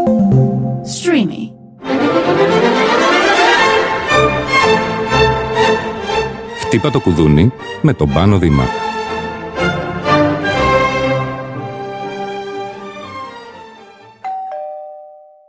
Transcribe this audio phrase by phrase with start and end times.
[0.00, 1.52] Streamy.
[6.58, 8.64] Χτύπα το κουδούνι με τον Πάνο Δήμα.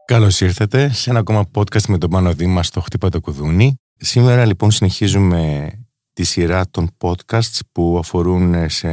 [0.06, 3.76] Καλώς ήρθατε σε ένα ακόμα podcast με τον Πάνο Δήμα στο Χτύπα το Κουδούνι.
[3.96, 5.72] Σήμερα λοιπόν συνεχίζουμε
[6.14, 8.90] τη σειρά των podcasts που αφορούν σε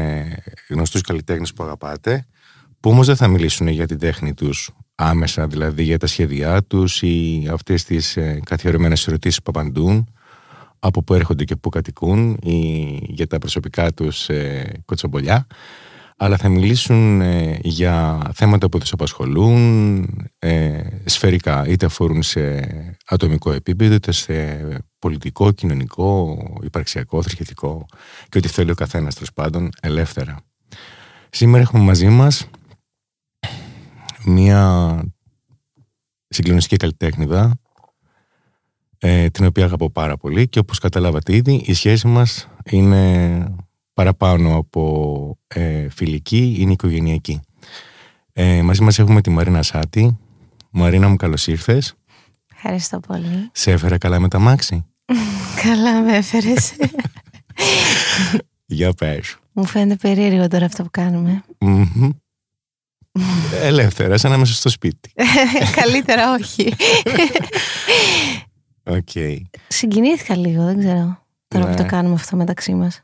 [0.69, 2.27] γνωστούς καλλιτέχνες που αγαπάτε,
[2.81, 4.71] που όμως δεν θα μιλήσουν για την τέχνη τους
[5.01, 10.09] άμεσα, δηλαδή για τα σχέδιά τους ή αυτές τις ε, καθιερωμένες ερωτήσεις που απαντούν,
[10.79, 15.47] από πού έρχονται και πού κατοικούν ή για τα προσωπικά τους ε, κοτσομπολιά
[16.21, 22.67] αλλά θα μιλήσουν ε, για θέματα που τους απασχολούν ε, σφαιρικά, είτε αφορούν σε
[23.07, 24.59] ατομικό επίπεδο, είτε σε
[24.99, 27.87] πολιτικό, κοινωνικό, υπαρξιακό, θρησκευτικό
[28.29, 30.37] και ό,τι θέλει ο καθένας τέλος πάντων ελεύθερα.
[31.31, 32.49] Σήμερα έχουμε μαζί μας
[34.29, 35.03] μία
[36.29, 37.61] συγκλονιστική καλλιτέχνηδα
[38.99, 43.55] ε, την οποία αγαπώ πάρα πολύ και όπως καταλάβατε ήδη η σχέση μας είναι
[43.95, 47.41] παραπάνω από ε, φιλική, είναι οικογενειακή.
[48.33, 50.19] Ε, μαζί μας έχουμε τη Μαρίνα Σάτη.
[50.71, 51.95] Μαρίνα μου καλώς ήρθες.
[52.55, 53.51] Ευχαριστώ πολύ.
[53.53, 54.85] Σε έφερα καλά με τα μάξι;
[55.63, 56.73] καλά με έφερες.
[58.67, 59.37] Για πες.
[59.53, 61.45] Μου φαίνεται περίεργο τώρα αυτό που κάνουμε.
[63.63, 65.13] Ελεύθερα, σαν να είμαστε στο σπίτι.
[65.81, 66.75] Καλύτερα όχι.
[68.85, 69.37] Okay.
[69.69, 71.27] Συγκινήθηκα λίγο, δεν ξέρω.
[71.49, 71.89] Τώρα που το ναι.
[71.89, 73.03] κάνουμε αυτό μεταξύ μας.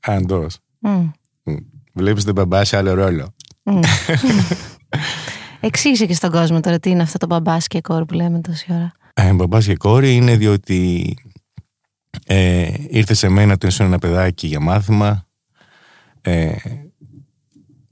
[0.00, 0.58] Αντός.
[0.82, 1.10] Mm.
[1.92, 3.34] Βλέπεις τον μπαμπά σε άλλο ρόλο.
[3.64, 3.80] Mm.
[5.60, 8.66] Εξήγησε και στον κόσμο τώρα τι είναι αυτό το μπαμπά και κόρη που λέμε τόση
[8.70, 8.92] ώρα.
[9.14, 11.14] Ε, μπαμπά και κόρη είναι διότι
[12.26, 15.26] ε, ήρθε σε μένα το ένα παιδάκι για μάθημα.
[16.20, 16.52] Ε,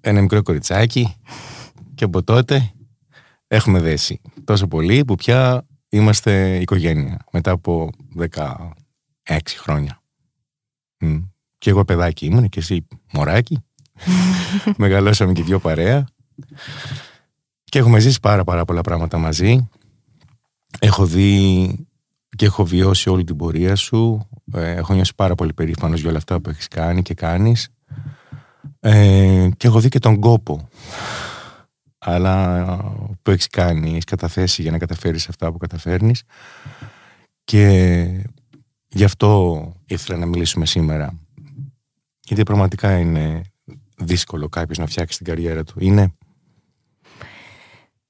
[0.00, 1.14] ένα μικρό κοριτσάκι
[1.94, 2.72] και από τότε
[3.46, 8.58] έχουμε δέσει τόσο πολύ που πια είμαστε οικογένεια μετά από 16
[9.56, 10.02] χρόνια.
[11.58, 13.58] Και εγώ παιδάκι ήμουν και εσύ μωράκι.
[14.76, 16.06] Μεγαλώσαμε και δυο παρέα.
[17.64, 19.68] Και έχουμε ζήσει πάρα πάρα πολλά πράγματα μαζί.
[20.78, 21.88] Έχω δει
[22.36, 24.28] και έχω βιώσει όλη την πορεία σου.
[24.54, 27.68] Ε, έχω νιώσει πάρα πολύ περήφανος για όλα αυτά που έχεις κάνει και κάνεις.
[28.80, 30.68] Ε, και έχω δει και τον κόπο.
[31.98, 32.76] Αλλά
[33.22, 36.22] που έχεις κάνει, έχεις καταθέσει για να καταφέρεις αυτά που καταφέρνεις.
[37.44, 38.24] Και
[38.88, 41.20] γι' αυτό ήθελα να μιλήσουμε σήμερα
[42.30, 43.42] γιατί πραγματικά είναι
[43.96, 45.74] δύσκολο κάποιος να φτιάξει την καριέρα του.
[45.78, 46.14] Είναι;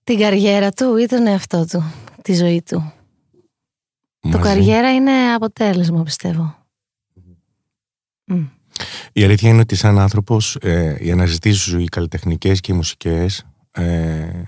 [0.05, 1.93] Την καριέρα του ή τον εαυτό του,
[2.23, 2.93] τη ζωή του.
[4.31, 6.67] Το καριέρα είναι αποτέλεσμα, πιστεύω.
[9.13, 13.47] Η αλήθεια είναι ότι σαν άνθρωπος ε, οι αναζητήσεις σου, οι καλλιτεχνικές και οι μουσικές
[13.73, 14.43] ε,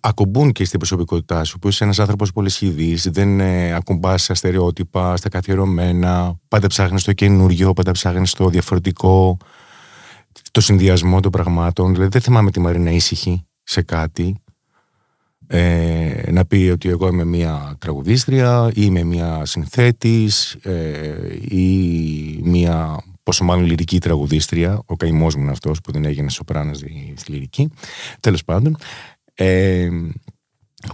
[0.00, 4.34] ακουμπούν και στην προσωπικότητά σου που είσαι ένας άνθρωπος πολύ σχηδής δεν ε, ακουμπάς στα
[4.34, 9.36] στερεότυπα, στα καθιερωμένα πάντα ψάχνεις το καινούριο, πάντα ψάχνεις το διαφορετικό
[10.50, 11.92] το συνδυασμό των πραγμάτων.
[11.92, 14.36] Δηλαδή δεν θυμάμαι τη Μαρίνα ήσυχη σε κάτι
[15.46, 23.02] ε, να πει ότι εγώ είμαι μια τραγουδίστρια ή είμαι μια συνθέτης ε, ή μια
[23.24, 26.78] πόσο μάλλον λυρική τραγουδίστρια ο καημός μου είναι αυτός που δεν έγινε σοπράνας
[27.14, 27.70] στη λυρική
[28.20, 28.76] τέλος πάντων
[29.34, 29.88] ε,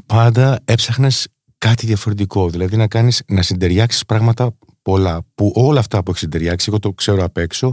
[0.06, 2.50] πάντα έψαχνες κάτι διαφορετικό.
[2.50, 6.92] Δηλαδή να κάνεις, να συντεριάξεις πράγματα πολλά που όλα αυτά που έχεις συντεριάξει, εγώ το
[6.92, 7.72] ξέρω απ' έξω,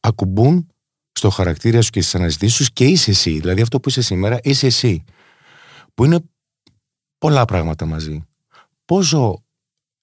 [0.00, 0.66] ακουμπούν
[1.12, 3.38] στο χαρακτήρα σου και στις αναζητήσεις σου και είσαι εσύ.
[3.38, 5.04] Δηλαδή αυτό που είσαι σήμερα είσαι εσύ.
[5.94, 6.18] Που είναι
[7.18, 8.24] πολλά πράγματα μαζί.
[8.84, 9.43] Πόσο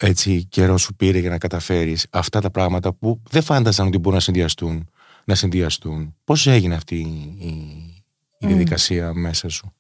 [0.02, 4.14] έτσι καιρό σου πήρε για να καταφέρεις αυτά τα πράγματα που δεν φάνταζαν ότι μπορούν
[4.14, 4.90] να συνδυαστούν.
[5.24, 6.16] Να συνδυαστούν.
[6.24, 6.96] Πώς έγινε αυτή
[7.40, 7.48] η,
[8.38, 9.74] η διαδικασία μέσα σου;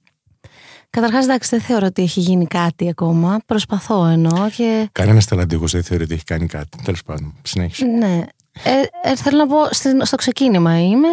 [0.89, 3.39] Καταρχάς, εντάξει, δεν θεωρώ ότι έχει γίνει κάτι ακόμα.
[3.45, 4.49] Προσπαθώ εννοώ.
[4.49, 4.89] Και...
[4.91, 6.77] Κανένας ταλαντούχο δεν θεωρεί ότι έχει κάνει κάτι.
[6.83, 7.85] Τέλος πάντων, συνέχισε.
[7.85, 8.23] Ναι.
[8.63, 9.57] Ε, ε, θέλω να πω,
[10.05, 11.07] στο ξεκίνημα είμαι.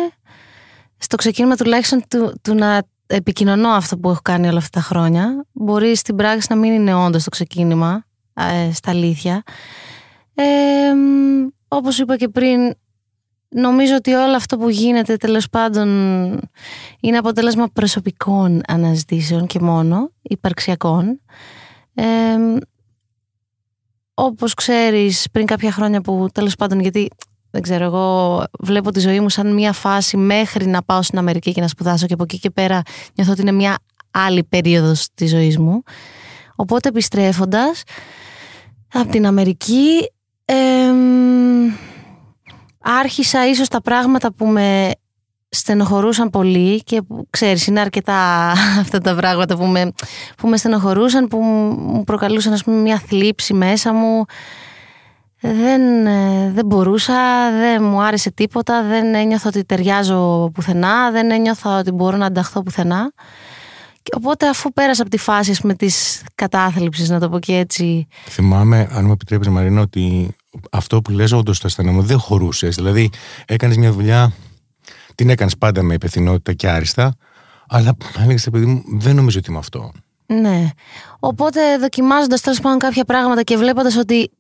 [0.99, 5.47] Στο ξεκίνημα τουλάχιστον του, του να επικοινωνώ αυτό που έχω κάνει όλα αυτά τα χρόνια.
[5.53, 8.05] Μπορεί στην πράξη να μην είναι όντως το ξεκίνημα,
[8.39, 9.43] ε, στα αλήθεια.
[10.35, 10.45] Ε,
[11.69, 12.75] όπως είπα και πριν,
[13.51, 15.89] Νομίζω ότι όλο αυτό που γίνεται τέλος πάντων
[17.01, 21.21] είναι αποτέλεσμα προσωπικών αναζητήσεων και μόνο, υπαρξιακών.
[21.95, 22.05] Ε,
[24.15, 27.09] όπως ξέρεις πριν κάποια χρόνια που τέλος πάντων γιατί
[27.51, 31.53] δεν ξέρω εγώ βλέπω τη ζωή μου σαν μια φάση μέχρι να πάω στην Αμερική
[31.53, 32.83] και να σπουδάσω και από εκεί και πέρα
[33.15, 33.79] νιώθω ότι είναι μια
[34.11, 35.83] άλλη περίοδος της ζωής μου.
[36.57, 37.83] Οπότε επιστρέφοντας
[38.93, 40.11] από την Αμερική
[42.81, 44.91] άρχισα ίσως τα πράγματα που με
[45.49, 48.51] στενοχωρούσαν πολύ και που, ξέρεις είναι αρκετά
[48.83, 49.93] αυτά τα πράγματα που με,
[50.37, 54.25] που με στενοχωρούσαν που μου προκαλούσαν ας πούμε μια θλίψη μέσα μου
[55.41, 61.79] δεν, ε, δεν μπορούσα, δεν μου άρεσε τίποτα, δεν ένιωθα ότι ταιριάζω πουθενά, δεν ένιωθα
[61.79, 63.13] ότι μπορώ να ανταχθώ πουθενά.
[64.17, 68.07] Οπότε αφού πέρασα από τη φάση με της κατάθλιψης, να το πω και έτσι.
[68.29, 70.37] Θυμάμαι, αν μου επιτρέπεις Μαρίνα, ότι
[70.71, 72.75] αυτό που λες όντως το αισθανόμαι δεν χωρούσες.
[72.75, 73.11] Δηλαδή
[73.47, 74.33] έκανες μια δουλειά,
[75.15, 77.15] την έκανες πάντα με υπευθυνότητα και άριστα,
[77.69, 79.93] αλλά έλεγες παιδί μου, δεν νομίζω ότι είμαι αυτό.
[80.27, 80.69] Ναι.
[81.19, 84.31] Οπότε δοκιμάζοντας τέλος πάντων κάποια πράγματα και βλέποντας ότι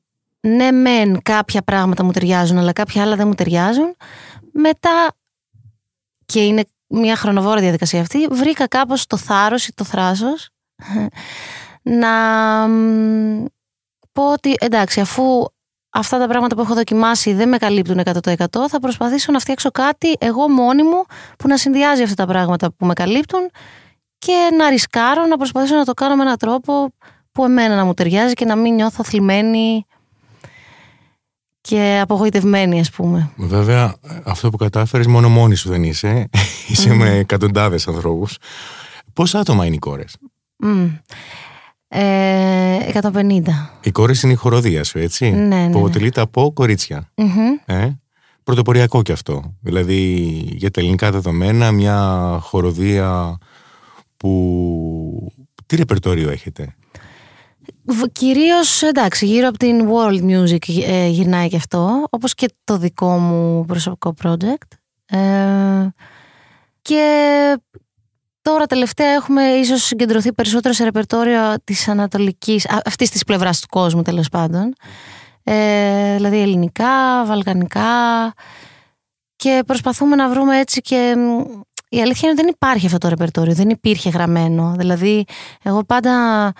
[0.40, 3.96] ναι μεν κάποια πράγματα μου ταιριάζουν αλλά κάποια άλλα δεν μου ταιριάζουν
[4.52, 5.12] μετά
[6.26, 10.48] και είναι μια χρονοβόρα διαδικασία αυτή βρήκα κάπως το θάρρος ή το θράσος
[12.02, 12.14] να
[14.12, 15.44] πω ότι εντάξει αφού
[15.90, 20.16] αυτά τα πράγματα που έχω δοκιμάσει δεν με καλύπτουν 100% θα προσπαθήσω να φτιάξω κάτι
[20.18, 21.04] εγώ μόνη μου
[21.38, 23.50] που να συνδυάζει αυτά τα πράγματα που με καλύπτουν
[24.18, 26.92] και να ρισκάρω να προσπαθήσω να το κάνω με έναν τρόπο
[27.32, 29.86] που εμένα να μου ταιριάζει και να μην νιώθω θλιμμένη
[31.68, 33.30] και απογοητευμένη, ας πούμε.
[33.36, 36.28] Βέβαια, αυτό που κατάφερες μόνο μόνη σου δεν είσαι.
[36.70, 38.36] Είσαι με εκατοντάδες ανθρώπους.
[39.12, 40.16] Πόσα άτομα είναι οι κόρες,
[40.64, 40.90] mm.
[41.88, 43.40] ε, 150.
[43.80, 45.70] Οι κόρες είναι η χοροδία σου, έτσι; Ναι, ναι.
[45.70, 46.52] Που αποτελείται από
[47.64, 47.88] Ε;
[48.44, 49.54] Πρωτοποριακό κι αυτό.
[49.60, 49.94] Δηλαδή,
[50.56, 53.38] για τα ελληνικά δεδομένα, μια χοροδία
[54.16, 55.32] που.
[55.66, 56.74] Τι ρεπερτόριο έχετε;
[58.12, 63.18] Κυρίως εντάξει, γύρω από την world music ε, γυρνάει και αυτό, όπως και το δικό
[63.18, 64.76] μου προσωπικό project.
[65.06, 65.88] Ε,
[66.82, 67.02] και
[68.42, 74.02] τώρα τελευταία έχουμε ίσως συγκεντρωθεί περισσότερο σε ρεπερτόριο της ανατολικής, αυτής της πλευράς του κόσμου
[74.02, 74.74] τέλος πάντων.
[75.42, 77.84] Ε, δηλαδή ελληνικά, βαλκανικά
[79.36, 81.14] και προσπαθούμε να βρούμε έτσι και
[81.88, 84.74] η αλήθεια είναι ότι δεν υπάρχει αυτό το ρεπερτόριο, δεν υπήρχε γραμμένο.
[84.78, 85.24] Δηλαδή
[85.62, 86.52] εγώ πάντα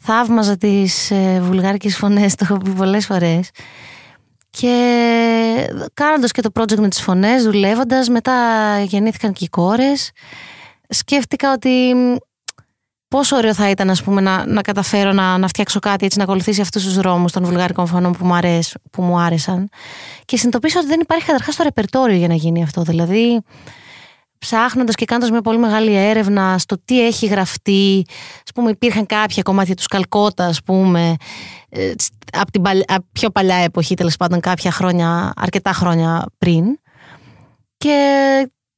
[0.00, 3.50] θαύμαζα τις ε, βουλγάρικες φωνές, το έχω πει πολλές φορές.
[4.50, 8.32] Και κάνοντας και το project με τις φωνές, δουλεύοντας, μετά
[8.82, 10.10] γεννήθηκαν και οι κόρες.
[10.88, 11.94] Σκέφτηκα ότι
[13.08, 16.24] πόσο ωραίο θα ήταν ας πούμε, να, να καταφέρω να, να φτιάξω κάτι έτσι, να
[16.24, 19.68] ακολουθήσει αυτούς τους δρόμους των βουλγάρικων φωνών που μου, αρέσ, που μου άρεσαν.
[20.24, 22.82] Και συνειδητοποίησα ότι δεν υπάρχει καταρχάς το ρεπερτόριο για να γίνει αυτό.
[22.82, 23.42] Δηλαδή,
[24.46, 28.06] ψάχνοντας και κάνοντας μια πολύ μεγάλη έρευνα στο τι έχει γραφτεί.
[28.48, 31.16] Α πούμε, υπήρχαν κάποια κομμάτια του Καλκότα, ας πούμε,
[31.68, 31.92] ε,
[32.32, 32.62] από την
[33.12, 36.64] πιο παλιά εποχή, τέλος πάντων, κάποια χρόνια, αρκετά χρόνια πριν.
[37.76, 37.98] Και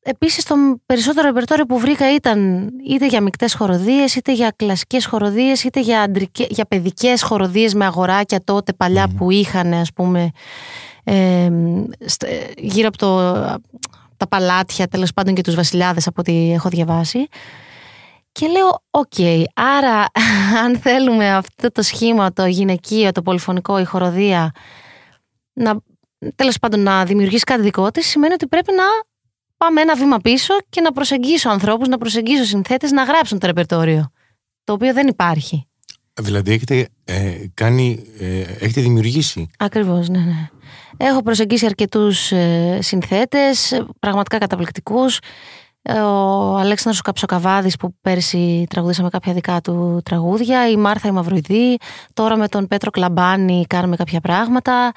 [0.03, 0.55] επίσης το
[0.87, 6.01] περισσότερο ρεπερτόριο που βρήκα ήταν είτε για μεικτές χοροδίες, είτε για κλασικές χοροδίες, είτε για,
[6.01, 10.31] αντρικές, για παιδικές χοροδίες με αγοράκια τότε παλιά που είχαν, ας πούμε.
[11.05, 11.51] Ε,
[12.57, 13.09] γύρω από το
[14.19, 17.29] τα παλάτια τέλος πάντων και τους βασιλιάδες από ό,τι έχω διαβάσει.
[18.33, 20.05] Και λέω, οκ, άρα
[20.65, 24.51] αν θέλουμε αυτό το σχήμα, το γυναικείο, το πολυφωνικό, η χοροδία,
[25.53, 25.77] να,
[26.35, 28.85] τέλος πάντων να δημιουργήσει κάτι δικό της, σημαίνει ότι πρέπει να
[29.57, 34.11] πάμε ένα βήμα πίσω και να προσεγγίσω ανθρώπους, να προσεγγίσω συνθέτες, να γράψουν το ρεπερτόριο,
[34.65, 35.69] το οποίο δεν υπάρχει.
[36.19, 39.49] Δηλαδή έχετε ε, κάνει, ε, έχετε δημιουργήσει.
[39.59, 40.49] Ακριβώς, ναι, ναι.
[40.97, 45.19] Έχω προσεγγίσει αρκετούς ε, συνθέτες, πραγματικά καταπληκτικούς.
[45.83, 51.77] Ε, ο Αλέξανδρος Καψοκαβάδης που πέρσι τραγουδήσαμε κάποια δικά του τραγούδια, η Μάρθα η Μαυροειδή,
[52.15, 54.93] τώρα με τον Πέτρο Κλαμπάνη κάνουμε κάποια πράγματα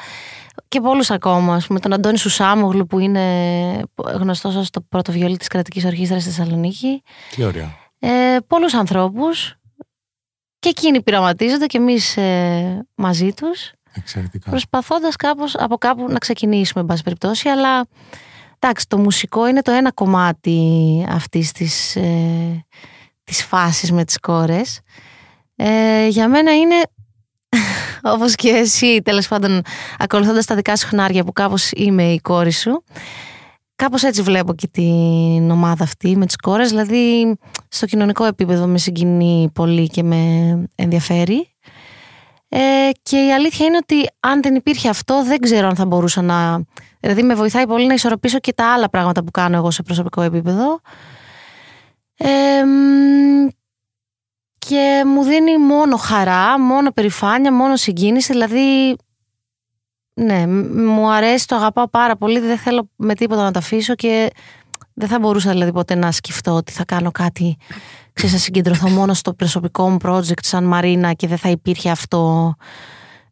[0.68, 3.22] και πολλούς ακόμα, με τον Αντώνη Σουσάμογλου που είναι
[4.06, 7.04] γνωστός ως το πρώτο βιολί της κρατικής ορχήστρας στη Θεσσαλονίκη.
[7.36, 7.80] Τι ωραία.
[8.00, 9.56] Ε, πολλούς ανθρώπους
[10.62, 13.72] και εκείνοι πειραματίζονται και εμείς ε, μαζί τους.
[13.94, 14.50] Εξαιρετικά.
[14.50, 17.88] Προσπαθώντας κάπως από κάπου να ξεκινήσουμε, εν πάση περιπτώσει, αλλά
[18.60, 22.66] εντάξει, το μουσικό είναι το ένα κομμάτι αυτής της, ε,
[23.24, 24.80] της φάσης με τις κόρες.
[25.56, 26.76] Ε, για μένα είναι,
[28.14, 29.62] όπως και εσύ, τέλος πάντων,
[29.98, 32.84] ακολουθώντας τα δικά σου χνάρια που κάπως είμαι η κόρη σου,
[33.82, 37.36] κάπως έτσι βλέπω και την ομάδα αυτή με τις κόρες, δηλαδή
[37.68, 40.18] στο κοινωνικό επίπεδο με συγκινεί πολύ και με
[40.76, 41.56] ενδιαφέρει.
[42.50, 42.60] Ε,
[43.04, 46.64] και η αλήθεια είναι ότι αν δεν υπήρχε αυτό, δεν ξέρω αν θα μπορούσα να.
[47.00, 50.22] Δηλαδή, με βοηθάει πολύ να ισορροπήσω και τα άλλα πράγματα που κάνω εγώ σε προσωπικό
[50.22, 50.80] επίπεδο.
[52.18, 52.28] Ε,
[54.58, 58.32] και μου δίνει μόνο χαρά, μόνο περηφάνεια, μόνο συγκίνηση.
[58.32, 58.96] Δηλαδή,
[60.26, 60.48] ναι,
[60.92, 62.40] μου αρέσει, το αγαπάω πάρα πολύ.
[62.40, 64.30] Δεν θέλω με τίποτα να το αφήσω και
[64.94, 67.58] δεν θα μπορούσα δηλαδή ποτέ να σκεφτώ ότι θα κάνω κάτι
[68.14, 72.56] ξέρεις, θα συγκεντρωθώ μόνο στο προσωπικό μου project σαν Μαρίνα και δεν θα υπήρχε αυτό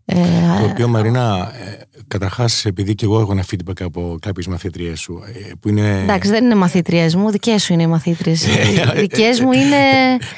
[0.06, 0.16] Ε,
[0.60, 5.22] Το οποίο Μαρίνα, ε, καταρχάς, επειδή και εγώ έχω ένα feedback από κάποιες μαθήτριέ σου,
[5.26, 6.00] ε, που είναι.
[6.02, 8.36] εντάξει, δεν είναι μαθήτριε μου, δικές σου είναι οι μαθήτριε.
[8.96, 9.76] δικές μου είναι.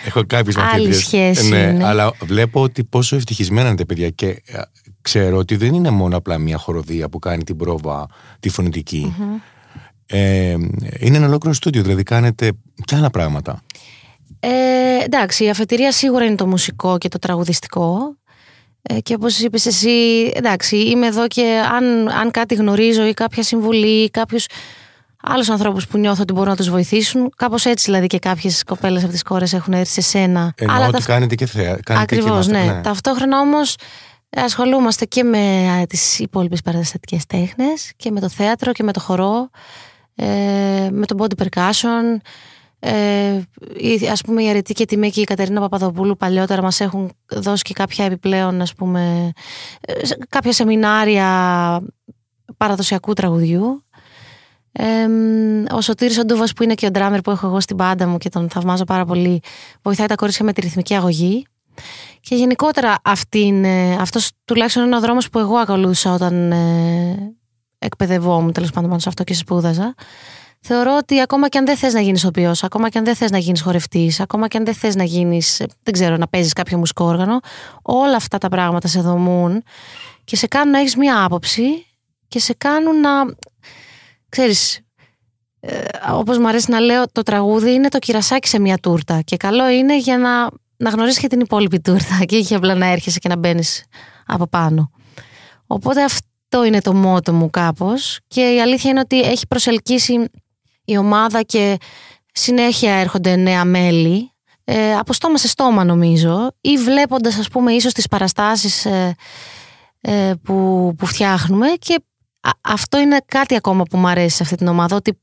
[0.05, 0.93] Έχω κάποιες Άλλη μαθήτριε.
[0.99, 1.85] σχέση Ναι, είναι.
[1.85, 4.61] αλλά βλέπω ότι πόσο ευτυχισμένα είναι τα παιδιά και ε,
[5.01, 8.07] ξέρω ότι δεν είναι μόνο απλά μια χοροδία που κάνει την πρόβα
[8.39, 9.15] τη φωνητικη
[10.05, 10.51] Ε,
[10.99, 12.51] είναι ένα ολόκληρο στούντιο, δηλαδή κάνετε
[12.85, 13.61] και άλλα πράγματα.
[14.39, 14.49] Ε,
[15.03, 18.15] εντάξει, η αφετηρία σίγουρα είναι το μουσικό και το τραγουδιστικό.
[18.81, 19.89] Ε, και όπως είπες εσύ,
[20.33, 24.45] εντάξει, είμαι εδώ και αν, αν κάτι γνωρίζω ή κάποια συμβουλή ή κάποιους
[25.23, 29.03] άλλους ανθρώπους που νιώθω ότι μπορούν να τους βοηθήσουν, κάπως έτσι δηλαδή και κάποιες κοπέλες
[29.03, 30.53] από τις κόρες έχουν έρθει σε σένα.
[30.55, 31.63] Εννοώ Αλλά ότι ταυτ- κάνετε και θέα.
[31.83, 32.81] κάνετε και Ακριβώς, μαθα- ναι.
[32.81, 33.75] Ταυτόχρονα όμως
[34.35, 38.99] ασχολούμαστε και με α, τις υπόλοιπες παραστατικές τέχνες και με το θέατρο και με το
[38.99, 39.49] χορό,
[40.15, 42.17] ε, με το body percussion.
[42.83, 43.41] Ε,
[43.77, 47.11] η- ας πούμε η Αρετή και η Τιμή και η Κατερίνα Παπαδοπούλου παλιότερα μας έχουν
[47.29, 49.31] δώσει και κάποια επιπλέον ας πούμε
[49.81, 51.27] ε, σε- κάποια σεμινάρια
[52.57, 53.83] παραδοσιακού τραγουδιού.
[54.71, 55.05] Ε,
[55.73, 58.17] ο Σωτήρης ο Ντούβας που είναι και ο ντράμερ που έχω εγώ στην πάντα μου
[58.17, 59.39] και τον θαυμάζω πάρα πολύ
[59.81, 61.45] βοηθάει τα κορίτσια με τη ρυθμική αγωγή
[62.19, 67.35] και γενικότερα αυτή είναι, αυτός τουλάχιστον είναι ο δρόμος που εγώ ακολούθησα όταν ε,
[67.79, 69.95] εκπαιδευόμουν τέλος πάντων πάνω σε αυτό και σπούδαζα.
[70.63, 73.31] Θεωρώ ότι ακόμα και αν δεν θες να γίνεις οποιός, ακόμα και αν δεν θες
[73.31, 76.53] να γίνεις χορευτής, ακόμα και αν δεν θες να γίνεις, ε, δεν ξέρω, να παίζεις
[76.53, 77.39] κάποιο μουσικό όργανο,
[77.81, 79.63] όλα αυτά τα πράγματα σε δομούν
[80.23, 81.85] και σε κάνουν να έχεις μία άποψη
[82.27, 83.09] και σε κάνουν να,
[84.29, 84.79] ξέρεις,
[85.59, 89.37] ε, όπως μου αρέσει να λέω, το τραγούδι είναι το κυρασάκι σε μια τούρτα και
[89.37, 90.49] καλό είναι για να,
[90.81, 93.83] να γνωρίσεις και την υπόλοιπη τούρτα και όχι απλά να έρχεσαι και να μπαίνεις
[94.25, 94.91] από πάνω.
[95.67, 98.19] Οπότε αυτό είναι το μότο μου κάπως.
[98.27, 100.29] Και η αλήθεια είναι ότι έχει προσελκύσει
[100.85, 101.77] η ομάδα και
[102.33, 104.31] συνέχεια έρχονται νέα μέλη.
[104.63, 106.51] Ε, από στόμα σε στόμα νομίζω.
[106.61, 109.15] Ή βλέποντας ας πούμε ίσως τις παραστάσεις ε,
[110.01, 110.55] ε, που,
[110.97, 111.67] που φτιάχνουμε.
[111.67, 112.03] Και
[112.41, 115.19] α- αυτό είναι κάτι ακόμα που μου αρέσει σε αυτή την ομάδα ότι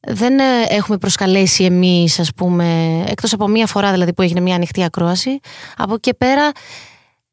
[0.00, 4.54] δεν ε, έχουμε προσκαλέσει εμείς ας πούμε εκτός από μία φορά δηλαδή που έγινε μία
[4.54, 5.40] ανοιχτή ακρόαση
[5.76, 6.50] από εκεί και πέρα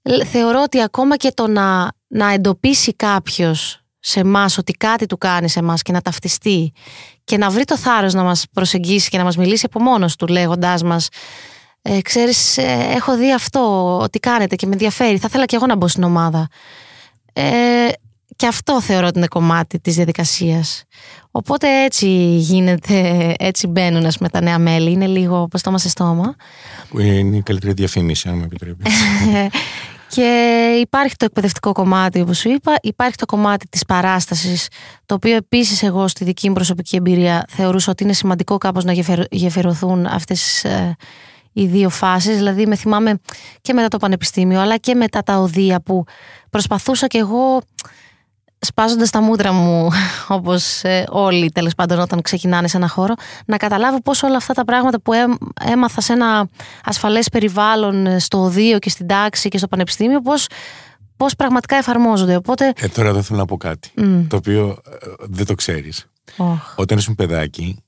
[0.01, 5.17] λ- θεωρώ ότι ακόμα και το να, να εντοπίσει κάποιος σε εμάς ότι κάτι του
[5.17, 6.73] κάνει σε εμάς και να ταυτιστεί
[7.23, 10.27] και να βρει το θάρρος να μας προσεγγίσει και να μας μιλήσει από μόνος του
[10.27, 11.07] λέγοντάς μας
[11.81, 15.65] ε, ξέρεις ε, έχω δει αυτό ότι κάνετε και με ενδιαφέρει θα ήθελα και εγώ
[15.65, 16.47] να μπω στην ομάδα.
[17.33, 17.87] Ε,
[18.35, 20.83] και αυτό θεωρώ ότι είναι κομμάτι της διαδικασίας
[21.31, 25.89] οπότε έτσι γίνεται έτσι μπαίνουν ας πούμε, τα νέα μέλη είναι λίγο από στόμα σε
[25.89, 26.35] στόμα
[26.89, 28.93] Που είναι η καλύτερη διαφήμιση, αν με επιτρέπεις.
[30.15, 32.75] και υπάρχει το εκπαιδευτικό κομμάτι, όπως σου είπα.
[32.81, 34.67] Υπάρχει το κομμάτι της παράστασης,
[35.05, 38.93] το οποίο επίσης εγώ στη δική μου προσωπική εμπειρία θεωρούσα ότι είναι σημαντικό κάπως να
[38.93, 40.95] γεφερ- γεφυρωθούν αυτές ε,
[41.53, 42.35] οι δύο φάσεις.
[42.35, 43.19] Δηλαδή με θυμάμαι
[43.61, 46.03] και μετά το πανεπιστήμιο, αλλά και μετά τα οδεία που
[46.49, 47.61] προσπαθούσα κι εγώ
[48.65, 49.89] σπάζοντας τα μούτρα μου,
[50.27, 53.13] όπως ε, όλοι τέλος πάντων όταν ξεκινάνε σε ένα χώρο,
[53.45, 56.47] να καταλάβω πώς όλα αυτά τα πράγματα που έμ- έμαθα σε ένα
[56.83, 60.47] ασφαλές περιβάλλον ε, στο οδείο και στην τάξη και στο πανεπιστήμιο, πώς,
[61.17, 62.35] πώς πραγματικά εφαρμόζονται.
[62.35, 64.27] Οπότε, ε, τώρα εδώ θέλω να πω κάτι, Μμ.
[64.27, 64.67] το οποίο
[65.01, 66.05] ε, δεν το ξέρεις.
[66.37, 67.83] οχ, Όταν ήσουν παιδάκι,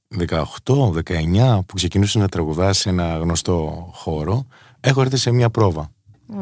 [0.64, 4.46] 18-19, που ξεκινούσε να τραγουδάς σε ένα γνωστό χώρο,
[4.80, 5.90] έχω έρθει σε μια πρόβα.
[6.26, 6.40] μ,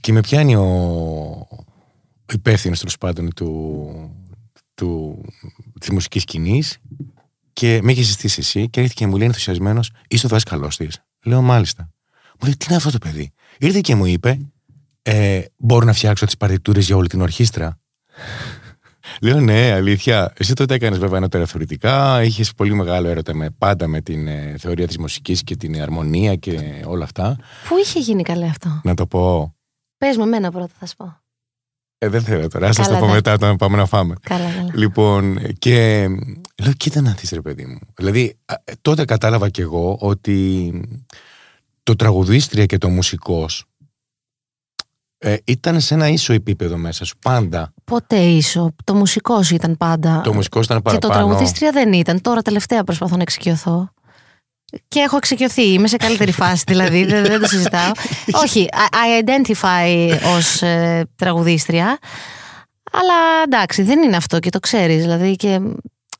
[0.00, 1.46] Και με πιάνει ο
[2.32, 3.90] υπεύθυνος τέλος πάντων του,
[4.74, 5.20] του,
[5.80, 6.78] της μουσικής σκηνής
[7.52, 11.02] και με έχει συστήσει εσύ και έρχεται και μου λέει ενθουσιασμένος, είσαι ο δάσκαλό της.
[11.24, 11.90] Λέω μάλιστα.
[12.40, 13.32] Μου λέει, τι είναι αυτό το παιδί.
[13.58, 14.38] Ήρθε και μου είπε,
[15.02, 17.78] ε, μπορώ να φτιάξω τις παρτιτούρες για όλη την ορχήστρα.
[19.20, 20.32] Λέω ναι, αλήθεια.
[20.36, 22.22] Εσύ τότε έκανες βέβαια νότερα θεωρητικά.
[22.22, 26.36] Είχες πολύ μεγάλο έρωτα με, πάντα με την ε, θεωρία της μουσικής και την αρμονία
[26.36, 27.36] και όλα αυτά.
[27.68, 29.54] Πού είχε γίνει καλέ αυτό; Να το πω.
[29.98, 31.23] Πες μου εμένα πρώτα θα σου πω.
[32.04, 32.68] Ε, δεν θέλω τώρα.
[32.68, 33.16] Ας σας Καλά, το πω ναι.
[33.16, 34.14] μετά όταν πάμε να φάμε.
[34.22, 34.70] Καλά, καλά.
[34.74, 36.06] Λοιπόν, και
[36.62, 37.78] λέω, κοίτα να δεις ρε παιδί μου.
[37.96, 40.72] Δηλαδή, α, τότε κατάλαβα κι εγώ ότι
[41.82, 43.64] το τραγουδίστρια και το μουσικός
[45.18, 47.72] ε, ήταν σε ένα ίσο επίπεδο μέσα σου, πάντα.
[47.84, 50.20] Ποτέ ίσο; Το μουσικός σου ήταν πάντα.
[50.20, 51.26] Το μουσικός ήταν Και το παραπάνω.
[51.26, 52.20] τραγουδίστρια δεν ήταν.
[52.20, 53.88] Τώρα τελευταία προσπαθώ να εξοικειωθώ.
[54.88, 55.72] Και έχω εξοικειωθεί.
[55.72, 57.04] Είμαι σε καλύτερη φάση δηλαδή.
[57.04, 57.90] δεν, δεν το συζητάω.
[58.44, 61.98] Όχι, I, I identify ως ε, τραγουδίστρια.
[62.92, 63.14] Αλλά
[63.44, 65.02] εντάξει, δεν είναι αυτό και το ξέρεις.
[65.02, 65.60] Δηλαδή και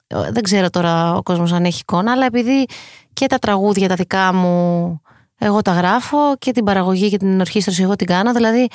[0.06, 2.64] ε, δεν ξέρω τώρα ο κόσμος αν έχει εικόνα, αλλά επειδή
[3.12, 5.00] και τα τραγούδια τα δικά μου
[5.38, 8.32] εγώ τα γράφω και την παραγωγή και την ενορχήστρωση εγώ την κάνω.
[8.32, 8.68] Δηλαδή,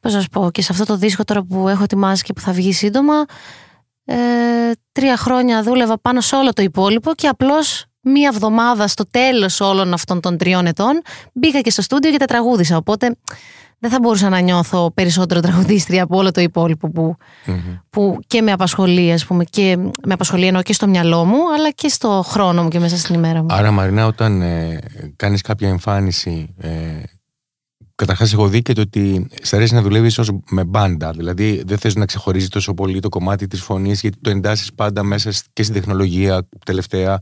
[0.00, 2.40] πώς να σου πω, και σε αυτό το δίσκο τώρα που έχω ετοιμάσει και που
[2.40, 3.24] θα βγει σύντομα,
[4.04, 4.16] ε,
[4.92, 9.92] τρία χρόνια δούλευα πάνω σε όλο το υπόλοιπο και απλώς μία εβδομάδα στο τέλος όλων
[9.92, 12.76] αυτών των τριών ετών μπήκα και στο στούντιο και τα τραγούδισα.
[12.76, 13.16] Οπότε
[13.78, 17.16] δεν θα μπορούσα να νιώθω περισσότερο τραγουδίστρια από όλο το υπόλοιπο που,
[17.90, 21.70] που και με απασχολεί, ας πούμε, και με απασχολεί εννοώ και στο μυαλό μου, αλλά
[21.70, 23.46] και στο χρόνο μου και μέσα στην ημέρα μου.
[23.50, 24.78] Άρα, Μαρινά, όταν ε,
[25.16, 26.54] κάνεις κάποια εμφάνιση.
[26.58, 26.70] Ε,
[27.94, 31.10] Καταρχάς, έχω δει και το ότι σε αρέσει να δουλεύεις ως με μπάντα.
[31.10, 35.02] Δηλαδή, δεν θες να ξεχωρίζει τόσο πολύ το κομμάτι της φωνής, γιατί το εντάσσεις πάντα
[35.02, 37.20] μέσα και στην τεχνολογία τελευταία.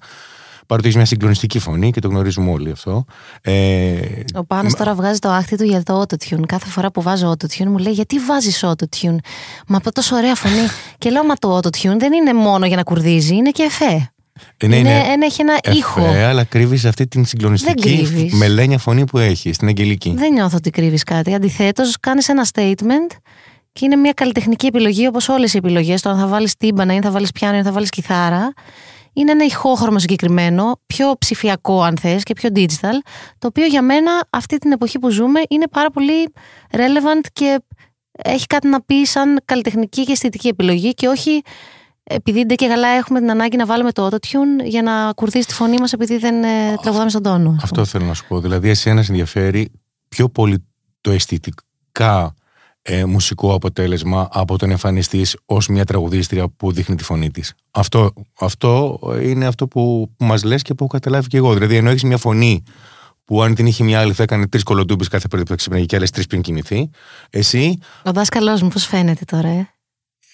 [0.70, 3.04] Παρότι έχεις μια συγκλονιστική φωνή και το γνωρίζουμε όλοι αυτό.
[3.40, 3.98] Ε,
[4.34, 6.40] Ο Πάνος τώρα βγάζει το άχτι του για το autotune.
[6.46, 9.16] Κάθε φορά που βάζω autotune μου λέει γιατί βάζεις autotune;
[9.66, 10.54] Μα από τόσο ωραία φωνή.
[10.98, 14.10] και λέω μα το autotune δεν είναι μόνο για να κουρδίζει, είναι και εφέ.
[14.56, 16.00] Ε, ναι, είναι, είναι ένα- έχει ένα εφέ, ήχο.
[16.04, 18.32] αλλά κρύβεις αυτή την συγκλονιστική κρύβεις.
[18.32, 20.14] μελένια φωνή που έχεις, την αγγελική.
[20.16, 21.34] Δεν νιώθω ότι κρύβεις κάτι.
[21.34, 23.16] Αντιθέτως κάνεις ένα statement
[23.72, 26.02] και είναι μια καλλιτεχνική επιλογή όπως όλες οι επιλογές.
[26.02, 28.52] Το αν θα βάλεις τύμπανα ή αν θα βάλεις πιάνο ή αν θα βάλεις κιθάρα.
[29.20, 32.94] Είναι ένα ηχόχρωμο συγκεκριμένο, πιο ψηφιακό αν θες και πιο digital,
[33.38, 36.32] το οποίο για μένα αυτή την εποχή που ζούμε είναι πάρα πολύ
[36.70, 37.62] relevant και
[38.12, 41.42] έχει κάτι να πει σαν καλλιτεχνική και αισθητική επιλογή και όχι
[42.02, 45.54] επειδή ντε και καλά έχουμε την ανάγκη να βάλουμε το autotune για να κουρδίσει τη
[45.54, 47.54] φωνή μας επειδή δεν ε, τραγουδάμε στον τόνο.
[47.56, 48.40] ας Αυτό θέλω να σου πω.
[48.40, 49.70] Δηλαδή, εσένα σε ενδιαφέρει
[50.08, 50.66] πιο πολύ
[51.00, 52.34] το αισθητικά
[52.82, 57.54] ε, μουσικό αποτέλεσμα από τον εμφανιστής ως μια τραγουδίστρια που δείχνει τη φωνή της.
[57.70, 61.54] Αυτό, αυτό είναι αυτό που, που μας λες και που έχω καταλάβει και εγώ.
[61.54, 62.62] Δηλαδή, ενώ έχεις μια φωνή
[63.24, 65.86] που αν την είχε μια άλλη θα έκανε τρεις κολοτούμπες κάθε πρωί που θα ξυπνάει
[65.86, 66.90] και άλλες τρεις πριν κοιμηθεί.
[67.30, 69.68] Εσύ; Ο δάσκαλός μου πώς φαίνεται τώρα, ε;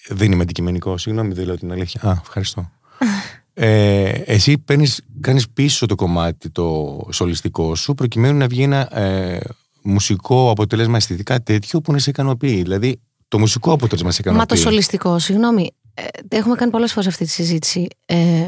[0.07, 2.01] δεν είμαι αντικειμενικός, συγγνώμη, δεν λέω την αλήθεια.
[2.09, 2.69] Α, ευχαριστώ.
[3.59, 9.39] Ε, εσύ παίρνεις, κάνεις πίσω το κομμάτι το σολιστικό σου προκειμένου να βγει ένα ε,
[9.87, 12.61] μουσικό αποτέλεσμα αισθητικά τέτοιο που να σε ικανοποιεί.
[12.61, 14.45] Δηλαδή το μουσικό αποτέλεσμα σε ικανοποιεί.
[14.49, 17.87] Μα το σολιστικό, συγγνώμη, ε, έχουμε κάνει πολλές φορές αυτή τη συζήτηση.
[18.05, 18.45] Ε,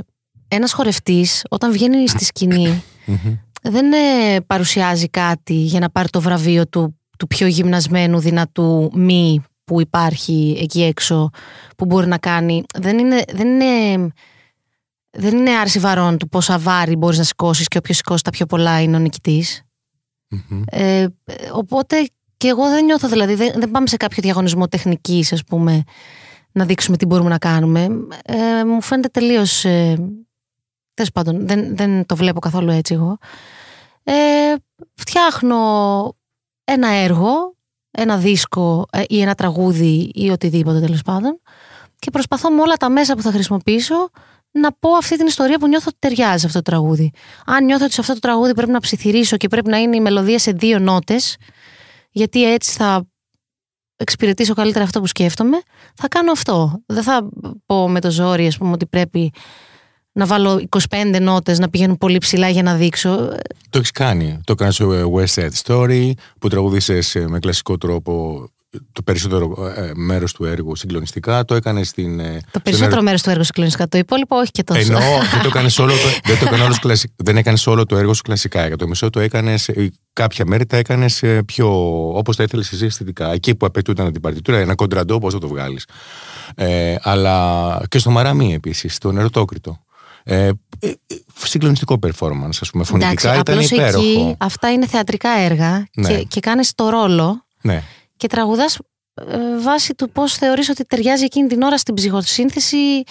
[0.47, 3.35] ένας χορευτής όταν βγαίνει στη σκηνή Μμμ.
[3.61, 9.43] δεν ε, παρουσιάζει κάτι για να πάρει το βραβείο του, του πιο γυμνασμένου, δυνατού μη
[9.63, 11.29] που υπάρχει εκεί έξω
[11.77, 12.63] που μπορεί να κάνει.
[12.79, 14.11] Δεν είναι, δεν είναι,
[15.09, 18.45] δεν είναι άρση βαρών του πόσα βάρη μπορείς να σηκώσεις και όποιος σηκώσει τα πιο
[18.45, 19.63] πολλά είναι ο νικητής.
[20.29, 20.61] Μμμ.
[20.65, 21.07] Ε,
[21.53, 25.83] οπότε και εγώ δεν νιώθω, δηλαδή δεν, δεν πάμε σε κάποιο διαγωνισμό τεχνικής ας πούμε
[26.51, 27.87] να δείξουμε τι μπορούμε να κάνουμε.
[28.23, 29.95] Ε, μου φαίνεται τελείως ε,
[30.93, 33.17] τέλος πάντων, δεν, δεν το βλέπω καθόλου έτσι εγώ.
[34.03, 34.13] Ε,
[34.93, 35.57] φτιάχνω
[36.63, 37.55] ένα έργο,
[37.91, 41.41] ένα δίσκο ε, ή ένα τραγούδι ή οτιδήποτε τέλος πάντων
[41.99, 44.09] και προσπαθώ με όλα τα μέσα που θα χρησιμοποιήσω
[44.51, 47.11] να πω αυτή την ιστορία που νιώθω ότι ταιριάζει σε αυτό το τραγούδι.
[47.45, 49.99] Αν νιώθω ότι σε αυτό το τραγούδι πρέπει να ψιθυρίσω και πρέπει να είναι η
[49.99, 51.37] μελωδία σε δύο νότες,
[52.11, 53.07] γιατί έτσι θα
[53.95, 55.57] εξυπηρετήσω καλύτερα αυτό που σκέφτομαι,
[55.95, 56.83] θα κάνω αυτό.
[56.85, 57.29] Δεν θα
[57.65, 59.31] πω με το ζόρι, ας πούμε, ότι πρέπει
[60.11, 63.29] να βάλω 25 νότες να πηγαίνουν πολύ ψηλά για να δείξω.
[63.69, 64.39] Το έχεις κάνει.
[64.43, 68.43] Το κάνεις στο ε, West Side Story που τραγουδίσες ε, με κλασικό τρόπο
[68.91, 71.45] το περισσότερο ε, μέρος του έργου συγκλονιστικά.
[71.45, 72.19] Το έκανε στην.
[72.19, 73.87] ε, Το στον περισσότερο μέρος του έργου συγκλονιστικά.
[73.87, 74.79] Το υπόλοιπο όχι και τόσο.
[74.79, 74.99] Ενώ
[75.33, 77.13] δεν το έκανες όλο το, δεν το έκανες όλος κλασικά.
[77.17, 78.67] Δεν έκανες όλο το έργο σου κλασικά.
[78.67, 79.69] Για το μισό το έκανες.
[80.13, 81.67] Κάποια μέρη τα έκανες πιο.
[82.17, 83.31] όπως τα ήθελες εσύ αισθητικά.
[83.31, 85.85] Εκεί που απαιτούταν την παρτιτούρα, ένα κοντραντό, πώς θα το βγάλεις.
[86.55, 89.83] Ε, αλλά και στο Μαραμί επίσης, στο νεροτόκριτο.
[90.23, 90.93] Ε, ε, ε,
[91.43, 92.83] συγκλονιστικό performance, ας πούμε.
[92.83, 93.99] Φωνητικά ήταν απλώς υπέροχο.
[93.99, 96.07] εκεί αυτά είναι θεατρικά έργα Ναι.
[96.07, 97.83] και, και κάνεις το ρόλο Ναι.
[98.19, 98.77] Και τραγουδάς
[99.13, 103.03] ε, βάσει του πώς θεωρείς ότι ταιριάζει εκείνη την ώρα στην ψυχοσύνθεση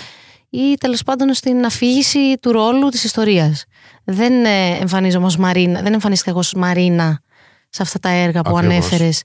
[0.51, 3.65] ή τέλος πάντων στην αφήγηση του ρόλου της ιστορίας.
[4.05, 7.21] Δεν ε, εμφανίζομαι ως Μαρίνα, δεν εμφανίστηκα εγώ ως Μαρίνα
[7.69, 8.75] σε αυτά τα έργα που Ακριβώς.
[8.75, 9.23] ανέφερες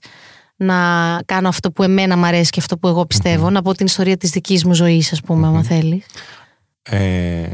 [0.56, 0.74] να
[1.24, 4.16] κάνω αυτό που εμένα μου αρέσει και αυτό που εγώ πιστεύω, να πω την ιστορία
[4.16, 6.06] της δικής μου ζωής ας πούμε, άμα θέλεις.
[6.82, 7.46] Ε,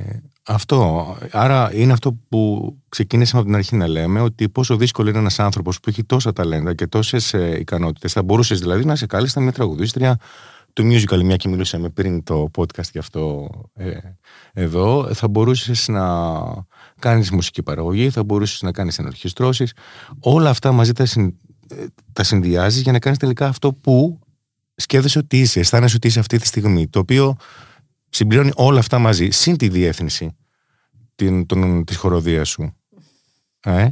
[0.50, 1.16] αυτό.
[1.30, 5.38] Άρα είναι αυτό που ξεκίνησαμε από την αρχή να λέμε ότι πόσο δύσκολο είναι ένας
[5.38, 8.12] άνθρωπος που έχει τόσα ταλέντα και τόσες ε, ικανότητες.
[8.12, 10.18] Θα μπορούσες δηλαδή να σε κάλεστα μια τραγουδίστρια
[10.72, 13.98] του musical, μια και μιλούσαμε πριν το podcast γι' αυτό ε,
[14.52, 15.14] εδώ.
[15.14, 16.04] Θα μπορούσες να
[16.98, 19.72] κάνεις μουσική παραγωγή, θα μπορούσες να κάνεις ενορχιστρώσεις.
[20.20, 21.34] Όλα αυτά μαζί τα, συν,
[21.68, 24.18] ε, τα συνδυάζεις για να κάνεις τελικά αυτό που
[24.74, 26.88] σκέφτεσαι ότι είσαι, αισθάνεσαι ότι είσαι αυτή τη στιγμή.
[26.88, 27.36] Το οποίο
[28.10, 30.34] συμπληρώνει όλα αυτά μαζί, συν τη διεύθυνση
[31.24, 32.74] την, τον, της χοροδίας σου.
[33.60, 33.88] Ε;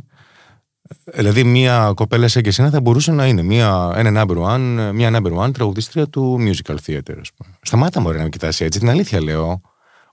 [1.05, 5.11] Δηλαδή, μια κοπέλα σαν και εσένα θα μπορούσε να είναι μια, ένα number one, μια
[5.17, 7.57] number one τραγουδίστρια του musical theater, ας πούμε.
[7.63, 9.61] Σταμάτα μωρέ να με κοιτάς έτσι, την αλήθεια λέω.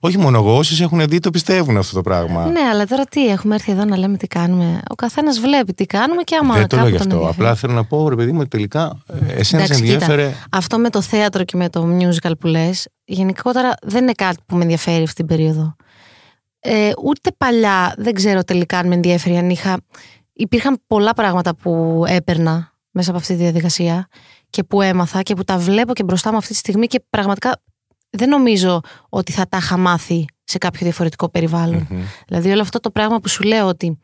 [0.00, 2.46] Όχι μόνο εγώ, όσοι έχουν δει το πιστεύουν αυτό το πράγμα.
[2.46, 4.80] Ναι, αλλά τώρα τι, έχουμε έρθει εδώ να λέμε τι κάνουμε.
[4.90, 7.18] Ο καθένας βλέπει τι κάνουμε και άμα Δεν το λέω κάπου γι' τον αυτό.
[7.18, 7.46] ενδιαφέρει.
[7.46, 10.32] Απλά θέλω να πω, ρε παιδί μου, ότι τελικά ε, εσένα σε Εντάξει, κοίτα, ενδιαφέρε.
[10.50, 14.56] Αυτό με το θέατρο και με το musical που λες, γενικότερα δεν είναι κάτι που
[14.56, 15.76] με ενδιαφέρει αυτή την περίοδο.
[16.60, 19.80] Ε, ούτε παλιά δεν ξέρω τελικά αν με ενδιαφέρει αν είχα.
[20.32, 24.08] Υπήρχαν πολλά πράγματα που έπαιρνα μέσα από αυτή τη διαδικασία
[24.50, 27.62] και που έμαθα και που τα βλέπω και μπροστά μου αυτή τη στιγμή και πραγματικά
[28.10, 31.88] δεν νομίζω ότι θα τα είχα μάθει σε κάποιο διαφορετικό περιβάλλον.
[32.26, 33.98] Δηλαδή όλο αυτό το πράγμα που σου λέω ότι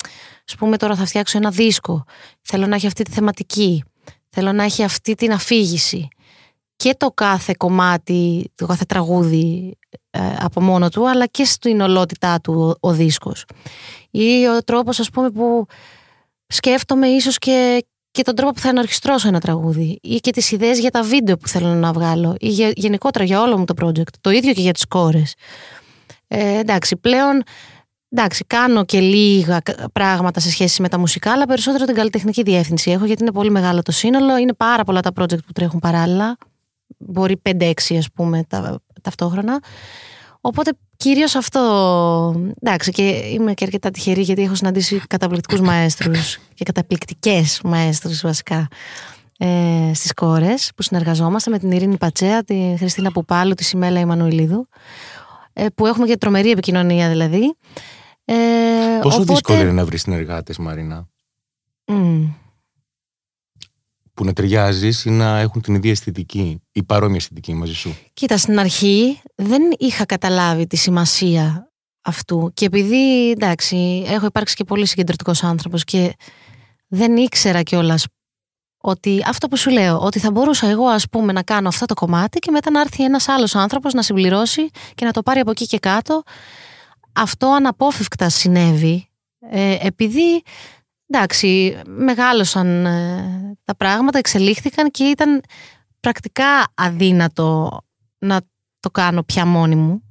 [0.48, 2.04] ας πούμε τώρα θα φτιάξω ένα δίσκο,
[2.40, 3.84] θέλω να έχει αυτή τη θεματική,
[4.28, 6.08] θέλω να έχει αυτή την αφήγηση
[6.76, 9.81] και το κάθε κομμάτι, το κάθε τραγούδι ε,
[10.38, 13.44] από μόνο του, αλλά και στην ολότητά του ο, ο δίσκος.
[14.10, 15.66] Ή ο τρόπος ας πούμε που
[16.46, 20.78] σκέφτομαι ίσως και, και τον τρόπο που θα ενορχιστρώσω ένα τραγούδι ή και τις ιδέες
[20.78, 24.12] για τα βίντεο που θέλω να βγάλω ή για, γενικότερα για όλο μου το project.
[24.20, 25.34] Το ίδιο και για τις κόρες.
[26.28, 27.42] Ε, εντάξει, πλέον
[28.08, 32.90] εντάξει, κάνω και λίγα πράγματα σε σχέση με τα μουσικά, αλλά περισσότερο την καλλιτεχνική διεύθυνση
[32.90, 34.36] έχω, γιατί είναι πολύ μεγάλο το σύνολο.
[34.36, 36.36] Είναι πάρα πολλά τα project που τρέχουν παράλληλα.
[37.06, 39.62] Μπορεί 5-6 ας πούμε τα, ταυτόχρονα.
[40.40, 41.60] Οπότε κυρίως αυτό.
[42.60, 48.68] Εντάξει, και είμαι και αρκετά τυχερή γιατί έχω συναντήσει καταπληκτικούς μαέστρους και καταπληκτικές μαέστρους βασικά
[49.38, 54.68] ε, στις κόρες που συνεργαζόμαστε με την Ειρήνη Πατσέα, τη Χριστίνα Πουπάλου, τη Σιμέλα Ιμανουηλίδου.
[55.52, 57.56] Ε, που έχουμε και τρομερή επικοινωνία δηλαδή.
[58.24, 58.34] Ε,
[59.02, 59.32] Πόσο οπότε...
[59.32, 61.10] δύσκολο είναι να βρεις συνεργάτες, Μαρίνα;
[61.84, 62.32] Mm.
[64.14, 68.36] Που να ταιριάζεις ή να έχουν την ίδια αισθητική ή παρόμοια αισθητική μαζί σου; Κοίτα,
[68.36, 71.70] στην αρχή δεν είχα καταλάβει τη σημασία
[72.02, 72.50] αυτού.
[72.54, 76.14] Και επειδή εντάξει, έχω υπάρξει και πολύ συγκεντρωτικός άνθρωπος και
[76.88, 78.06] δεν ήξερα κιόλας
[78.82, 81.94] ότι αυτό που σου λέω, ότι θα μπορούσα εγώ ας πούμε να κάνω αυτό το
[81.94, 85.50] κομμάτι και μετά να έρθει ένας άλλος άνθρωπος να συμπληρώσει και να το πάρει από
[85.50, 86.22] εκεί και κάτω.
[87.12, 89.08] Αυτό αναπόφευκτα συνέβη
[89.50, 90.42] ε, επειδή
[91.12, 95.42] εντάξει μεγάλωσαν ε, τα πράγματα, εξελίχθηκαν και ήταν
[96.00, 97.80] πρακτικά αδύνατο
[98.18, 98.40] να
[98.80, 100.02] το κάνω πια μόνη μου.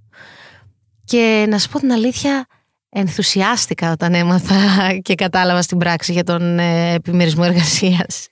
[1.04, 2.46] Και να σου πω την αλήθεια,
[2.90, 4.56] ενθουσιάστηκα όταν έμαθα
[5.06, 8.28] και κατάλαβα στην πράξη για τον ε, επιμερισμό εργασίας.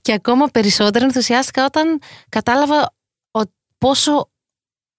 [0.00, 2.94] Και ακόμα περισσότερο ενθουσιάστηκα όταν κατάλαβα
[3.78, 4.30] πόσο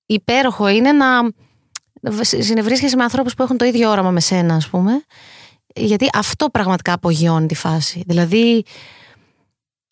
[0.06, 1.08] υπέροχο είναι να
[2.22, 5.04] συνευρίσκεσαι με ανθρώπους που έχουν το ίδιο όραμα με σένα, ας πούμε.
[5.76, 8.04] Γιατί αυτό πραγματικά απογειώνει τη φάση.
[8.08, 8.64] Δηλαδή,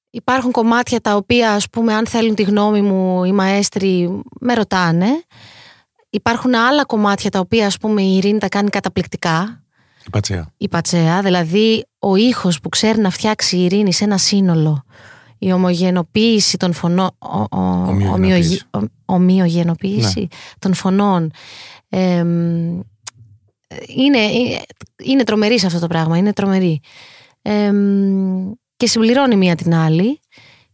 [0.09, 5.07] υπάρχουν κομμάτια τα οποία, ας πούμε, αν θέλουν τη γνώμη μου οι μαέστροι, με ρωτάνε.
[6.09, 9.63] Υπάρχουν άλλα κομμάτια τα οποία ας πούμε η Ειρήνη τα κάνει καταπληκτικά.
[10.05, 10.47] Η πατσέα.
[10.57, 14.83] Η πατσέα, δηλαδή ο ήχος που ξέρει να φτιάξει η Ειρήνη σε ένα σύνολο,
[15.37, 17.09] η ομογενοποίηση των φωνών,
[19.05, 20.27] ομοιογενοποίηση ναι.
[20.59, 21.31] των φωνών,
[23.87, 24.19] είναι,
[25.03, 26.79] είναι τρομερή σε αυτό το πράγμα, είναι τρομερή.
[28.75, 30.19] και συμπληρώνει μία την άλλη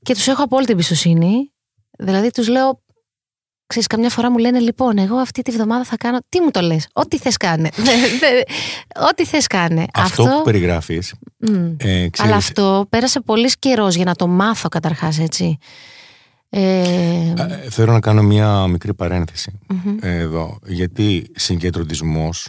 [0.01, 1.53] και τους έχω απόλυτη εμπιστοσύνη.
[1.97, 2.81] Δηλαδή τους λέω
[3.69, 6.17] Ξέρεις, καμιά φορά μου λένε λοιπόν, εγώ αυτή τη βδομάδα θα κάνω.
[6.29, 7.69] Τι μου το λες, ό,τι θες κάνε.
[9.09, 9.85] ό,τι θες κάνε.
[9.93, 10.37] Αυτό, αυτό...
[10.37, 11.13] που περιγράφεις.
[11.77, 15.57] Ε, Αλλά αυτό πέρασε πολύς καιρός για να το μάθω καταρχάς έτσι.
[16.49, 17.33] Ε...
[17.69, 18.91] Θέλω να κάνω μια μικρή
[20.01, 20.59] εδώ.
[20.65, 22.47] Γιατί συγκεντρωτισμός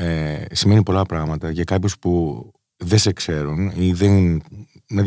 [0.00, 2.44] ε, σημαίνει πολλά πράγματα για κάποιους που
[2.76, 4.42] δεν σε ξέρουν ή δεν.
[4.90, 5.02] Να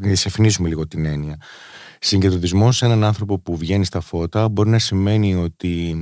[0.00, 1.36] διασαφηνίσουμε λίγο την έννοια.
[2.00, 5.96] Συγκεντρωτισμός σε έναν άνθρωπο που βγαίνει στα φώτα μπορεί να σημαίνει ότι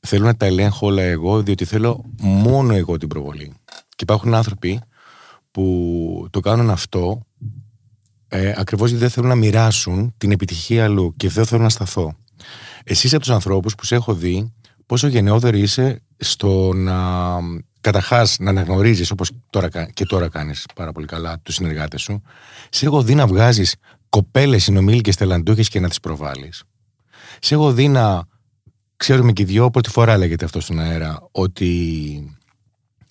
[0.00, 3.52] θέλω να τα ελέγχω όλα εγώ, διότι θέλω μόνο εγώ την προβολή.
[3.64, 4.80] Και υπάρχουν άνθρωποι
[5.50, 7.26] που το κάνουν αυτό
[8.28, 12.14] ε, ακριβώς γιατί δεν θέλουν να μοιράσουν την επιτυχία αλλού και δεν θέλουν να σταθώ.
[12.84, 14.52] Εσύ από τους ανθρώπους που σε έχω δει
[14.90, 16.98] πόσο γενναιόδορη είσαι στο να
[17.80, 19.30] καταρχάς να αναγνωρίζεις όπως
[19.92, 22.22] και τώρα κάνεις πάρα πολύ καλά τους συνεργάτες σου.
[22.70, 23.74] Σε έχω δει να βγάζεις
[24.08, 26.62] κοπέλες συνομήλικε τελαντούχε και να τις προβάλλεις.
[27.40, 28.22] Σε έχω δει να
[28.96, 32.36] ξέρουμε και δυο, πρώτη φορά λέγεται αυτό στον αέρα, ότι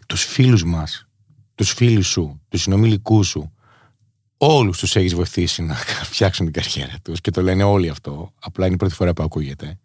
[0.07, 1.07] τους φίλους μας,
[1.55, 3.53] τους φίλους σου, τους συνομιλικούς σου,
[4.37, 5.75] όλους τους έχεις βοηθήσει να
[6.11, 8.33] φτιάξουν την καριέρα τους και το λένε όλοι αυτό.
[8.39, 9.79] Απλά είναι η πρώτη φορά που ακούγεται.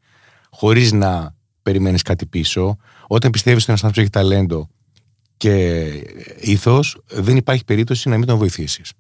[0.51, 2.77] Χωρίς να περιμένεις κάτι πίσω.
[3.07, 4.69] Όταν πιστεύεις ότι ένας άνθρωπος έχει ταλέντο
[5.37, 5.85] και
[6.41, 8.93] ήθος, δεν υπάρχει περίπτωση να μην τον βοηθήσεις.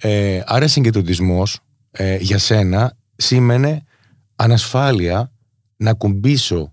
[0.00, 1.60] Ε, άρα συγκεντρωτισμός
[1.90, 3.82] ε, για σένα σήμαινε
[4.36, 5.32] ανασφάλεια
[5.76, 6.72] να κουμπίσω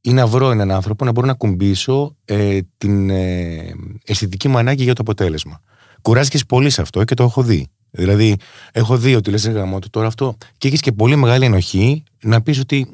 [0.00, 3.74] ή να βρω έναν άνθρωπο να μπορώ να κουμπίσω ε, την ε,
[4.04, 5.60] αισθητική μου ανάγκη για το αποτέλεσμα.
[6.02, 7.68] Κουράστηκες πολύ σε αυτό και το έχω δει.
[7.90, 8.36] Δηλαδή,
[8.72, 12.42] έχω δει ότι λες γραμμό του τώρα αυτό και έχεις και πολύ μεγάλη ενοχή να
[12.42, 12.86] πεις ότι.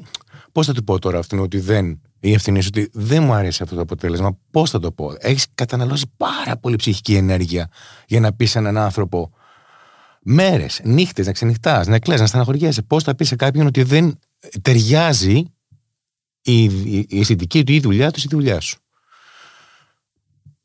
[0.57, 2.01] Πώς θα του πω τώρα αυτόν ότι δεν.
[2.19, 4.37] Η ευθυνή σου ότι δεν μου αρέσει αυτό το αποτέλεσμα.
[4.51, 5.13] Πώς θα το πω.
[5.17, 7.69] Έχεις καταναλώσει πάρα πολύ ψυχική ενέργεια
[8.07, 9.31] για να πεις σε έναν άνθρωπο
[10.21, 12.81] μέρες, νύχτες, να ξενυχτάς, να κλαις, να στεναχωριέσαι.
[12.81, 14.19] Πώς θα πεις σε κάποιον ότι δεν
[14.61, 15.43] ταιριάζει
[16.41, 18.79] η, η, αισθητική του ή η δουλειά του ή η δουλειά σου.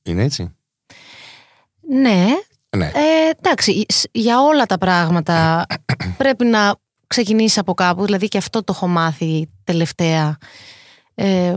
[0.03, 0.55] Είναι έτσι;
[1.89, 2.27] Ναι.
[2.77, 2.87] ναι.
[2.87, 5.67] Ε, Εντάξει, για όλα τα πράγματα
[6.19, 6.77] πρέπει να
[7.13, 8.05] ξεκινήσει από κάπου.
[8.05, 10.37] Δηλαδή και αυτό το έχω μάθει τελευταία.
[11.15, 11.55] Ε,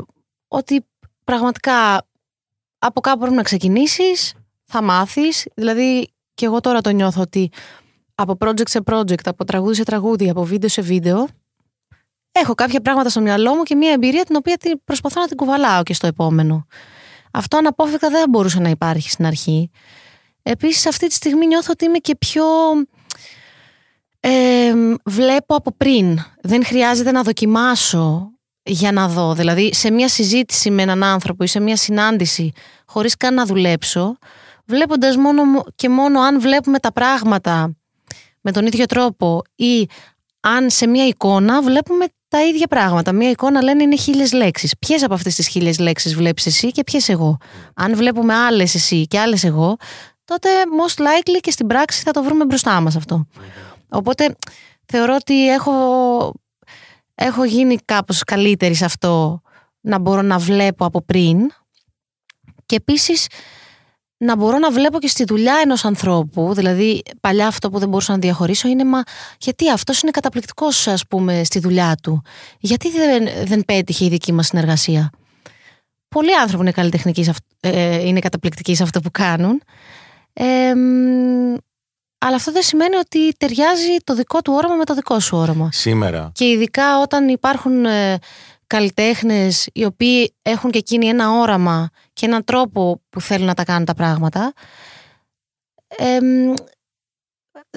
[0.47, 0.85] ότι
[1.23, 2.05] πραγματικά
[2.79, 5.47] από κάπου πρέπει να ξεκινήσεις, θα μάθεις.
[5.55, 7.51] Δηλαδή και εγώ τώρα το νιώθω ότι
[8.15, 11.27] από project σε project, από τραγούδι σε τραγούδι, από βίντεο σε βίντεο,
[12.31, 15.83] έχω κάποια πράγματα στο μυαλό μου και μια εμπειρία την οποία προσπαθώ να την κουβαλάω
[15.83, 16.67] και στο επόμενο.
[17.31, 19.69] Αυτό αναπόφευκτα δεν μπορούσε να υπάρχει στην αρχή.
[20.43, 22.43] Επίσης αυτή τη στιγμή νιώθω ότι είμαι και πιο...
[24.27, 24.73] Ε,
[25.05, 26.19] βλέπω από πριν.
[26.41, 28.31] Δεν χρειάζεται να δοκιμάσω
[28.63, 29.33] για να δω.
[29.33, 32.51] Δηλαδή σε μια συζήτηση με έναν άνθρωπο ή σε μια συνάντηση
[32.85, 34.17] χωρίς καν να δουλέψω,
[34.65, 35.41] βλέποντας μόνο
[35.75, 37.75] και μόνο αν βλέπουμε τα πράγματα
[38.41, 39.87] με τον ίδιο τρόπο ή
[40.39, 43.11] αν σε μια εικόνα βλέπουμε τα ίδια πράγματα.
[43.11, 44.73] Μια εικόνα λένε είναι χίλιες λέξεις.
[44.79, 47.37] Ποιες από αυτές τις χίλιες λέξεις βλέπεις εσύ και ποιες εγώ;
[47.75, 49.77] Αν βλέπουμε άλλες εσύ και άλλες εγώ,
[50.25, 50.49] τότε
[50.85, 53.27] most likely και στην πράξη θα το βρούμε μπροστά μας αυτό.
[53.95, 54.35] Οπότε
[54.85, 55.71] θεωρώ ότι έχω,
[57.15, 59.41] έχω γίνει κάπως καλύτερη σε αυτό
[59.81, 61.37] να μπορώ να βλέπω από πριν
[62.65, 63.27] και επίσης
[64.17, 68.11] να μπορώ να βλέπω και στη δουλειά ενός ανθρώπου, δηλαδή παλιά αυτό που δεν μπορούσα
[68.11, 69.03] να διαχωρίσω είναι μα
[69.39, 72.21] γιατί αυτός είναι καταπληκτικός ας πούμε στη δουλειά του.
[72.59, 75.11] Γιατί δεν, δεν πέτυχε η δική μας συνεργασία;
[76.07, 77.29] Πολλοί άνθρωποι είναι, καλλιτεχνικοί,
[77.59, 79.61] ε, είναι καταπληκτικοί σε αυτό που κάνουν.
[80.33, 80.73] Ε,
[82.25, 85.69] αλλά αυτό δεν σημαίνει ότι ταιριάζει το δικό του όραμα με το δικό σου όραμα.
[85.71, 86.31] Σήμερα.
[86.33, 88.17] Και ειδικά όταν υπάρχουν ε,
[88.67, 93.63] καλλιτέχνες οι οποίοι έχουν και εκείνοι ένα όραμα και έναν τρόπο που θέλουν να τα
[93.63, 94.53] κάνουν τα πράγματα.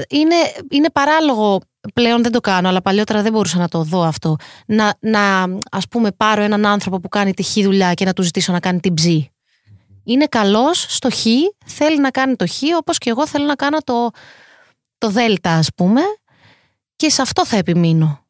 [0.08, 0.34] είναι,
[0.70, 1.60] είναι παράλογο
[1.94, 4.36] πλέον δεν το κάνω, αλλά παλιότερα δεν μπορούσα να το δω αυτό.
[4.66, 8.22] Να, να ας πούμε πάρω έναν άνθρωπο που κάνει τη χ δουλειά και να του
[8.22, 9.04] ζητήσω να κάνει την ψ.
[10.08, 11.24] Είναι καλός στο χ,
[11.66, 14.10] θέλει να κάνει το χ, όπως και εγώ θέλω να κάνω το,
[14.98, 16.00] το δέλτα ας πούμε
[16.96, 18.24] και σε αυτό θα επιμείνω.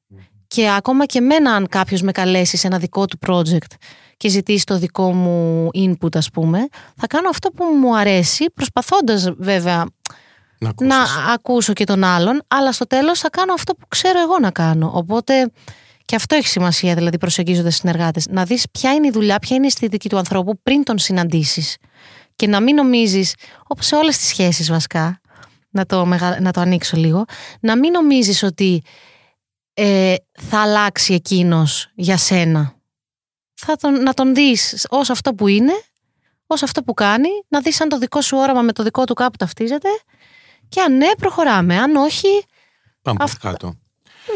[0.47, 3.75] Και ακόμα και εμένα αν κάποιος με καλέσει σε ένα δικό του project
[4.17, 9.31] και ζητήσει το δικό μου input ας πούμε, θα κάνω αυτό που μου αρέσει, προσπαθώντας
[9.39, 9.87] βέβαια
[10.59, 10.97] να, να
[11.33, 14.91] ακούσω και τον άλλον, αλλά στο τέλος θα κάνω αυτό που ξέρω εγώ να κάνω.
[14.95, 15.51] Οπότε
[16.09, 18.27] και αυτό έχει σημασία, δηλαδή προσεγγίζοντας συνεργάτες.
[18.27, 21.77] Να δεις ποια είναι η δουλειά, ποια είναι η αισθητική του ανθρώπου πριν τον συναντήσεις.
[22.37, 23.35] Και να μην νομίζεις,
[23.67, 25.21] όπως σε όλες τις σχέσεις βασικά,
[25.71, 26.05] να το,
[26.41, 27.25] να το ανοίξω λίγο,
[27.61, 28.83] να μην νομίζεις ότι
[29.75, 32.75] ε, θα αλλάξει εκείνος για σένα.
[33.55, 35.73] Θα τον, να τον δεις ως αυτό που είναι,
[36.47, 39.15] ως αυτό που κάνει, να δεις αν το δικό σου όραμα με το δικό του
[39.15, 39.89] κάπου ταυτίζεται.
[40.69, 41.79] Και αν ναι, προχωράμε.
[41.79, 42.45] Αν όχι.
[43.03, 43.75] Πάμε κάτω.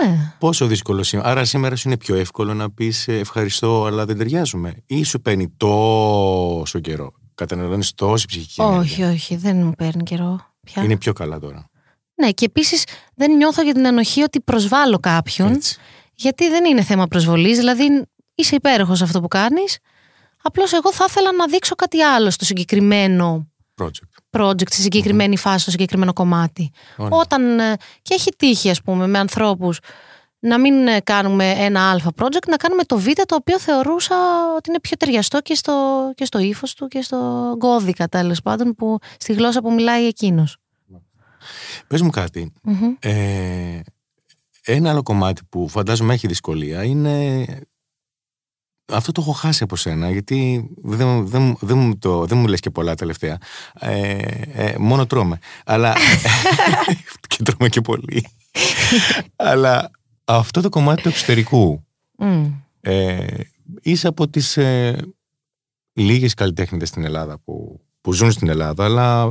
[0.00, 0.34] Ναι.
[0.38, 1.28] Πόσο δύσκολο σήμερα.
[1.28, 4.82] Άρα σήμερα σου είναι πιο εύκολο να πεις ευχαριστώ, αλλά δεν ταιριάζουμε.
[4.86, 7.12] Ή σου παίρνει τόσο καιρό.
[7.34, 9.06] Καταναλώνεις τόση ψυχική ενέργεια.
[9.06, 10.40] Όχι, όχι, δεν μου παίρνει καιρό.
[10.66, 10.82] Πια.
[10.82, 11.70] Είναι πιο καλά τώρα.
[12.14, 15.52] Ναι, και επίσης δεν νιώθω για την ανοχή ότι προσβάλλω κάποιον.
[15.52, 15.76] Έτσι.
[16.14, 17.58] Γιατί δεν είναι θέμα προσβολής.
[17.58, 17.84] Δηλαδή
[18.34, 19.78] είσαι υπέροχος αυτό που κάνεις.
[20.42, 23.48] Απλώς εγώ θα ήθελα να δείξω κάτι άλλο στο συγκεκριμένο
[23.82, 26.70] project, project στη συγκεκριμένη φάση, στο συγκεκριμένο κομμάτι.
[26.96, 27.58] Όταν.
[27.58, 29.78] Ε, και έχει τύχει, ας πούμε, με ανθρώπους
[30.38, 34.16] να μην ε, κάνουμε ένα αλφα project, να κάνουμε το β το οποίο θεωρούσα
[34.56, 35.72] ότι είναι πιο ταιριαστό και στο,
[36.14, 40.56] και στο ύφος του και στο κώδικα τέλος πάντων, που, στη γλώσσα που μιλάει εκείνος.
[41.86, 42.52] Πες μου κάτι.
[42.98, 43.80] Ε,
[44.64, 47.46] ένα άλλο κομμάτι που φαντάζομαι έχει δυσκολία είναι
[48.86, 52.60] αυτό το έχω χάσει από σένα, γιατί δεν, δεν, δεν, μου, το, δεν μου λες
[52.60, 53.38] και πολλά τελευταία.
[53.74, 54.18] Ε,
[54.52, 55.38] ε, μόνο τρώμε.
[55.64, 55.94] Αλλά.
[57.28, 58.26] και τρώμε και πολύ.
[59.36, 59.90] Αλλά
[60.24, 61.84] αυτό το κομμάτι του εξωτερικού.
[62.80, 63.26] Ε,
[63.82, 64.96] είσαι από τις ε,
[65.92, 69.30] λίγες καλλιτέχνητες στην Ελλάδα που, που ζουν στην Ελλάδα, αλλά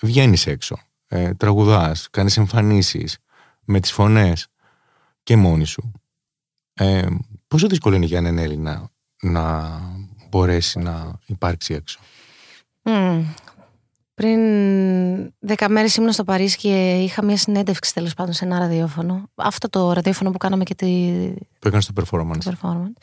[0.00, 0.78] βγαίνεις έξω.
[1.08, 3.18] Ε, τραγουδάς, κάνεις εμφανίσεις
[3.64, 4.48] με τις φωνές
[5.22, 5.92] και μόνη σου.
[6.74, 7.06] Ε,
[7.48, 8.90] πόσο δύσκολο είναι για έναν Έλληνα
[9.22, 9.78] να
[10.30, 12.00] μπορέσει να υπάρξει έξω;
[14.14, 14.40] Πριν
[15.38, 19.30] δέκα μέρες ήμουν στο Παρίσι και είχα μια συνέντευξη τέλος πάντων σε ένα ραδιόφωνο.
[19.34, 20.86] Αυτό το ραδιόφωνο που κάναμε και τη...
[21.58, 22.38] Που έκανε το performance.
[22.44, 23.02] Το performance.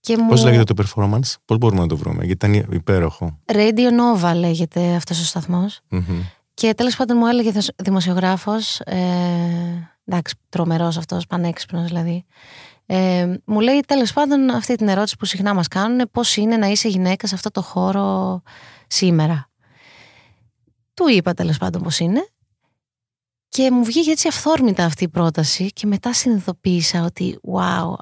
[0.00, 0.28] Και μου...
[0.28, 3.38] Πώς λέγεται το performance, πώς μπορούμε να το βρούμε, γιατί ήταν υπέροχο.
[3.46, 5.80] Radio Nova λέγεται αυτός ο σταθμος
[6.54, 8.96] Και τέλος πάντων μου έλεγε δημοσιογράφος, ε,
[10.04, 12.24] εντάξει τρομερός αυτός, πανέξυπνος δηλαδή,
[12.86, 16.66] ε, μου λέει τέλος πάντων αυτή την ερώτηση που συχνά μας κάνουν πώς είναι να
[16.66, 18.42] είσαι γυναίκα σε αυτό το χώρο
[18.86, 19.50] σήμερα.
[20.94, 22.26] Του είπα τέλος πάντων πώς είναι
[23.48, 27.94] και μου βγήκε έτσι αυθόρμητα αυτή η πρόταση και μετά συνειδητοποίησα ότι wow,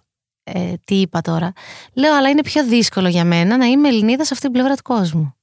[0.42, 1.52] ε, τι είπα τώρα.
[1.92, 4.82] Λέω αλλά είναι πιο δύσκολο για μένα να είμαι Ελληνίδα σε αυτή την πλευρά του
[4.82, 5.34] κόσμου.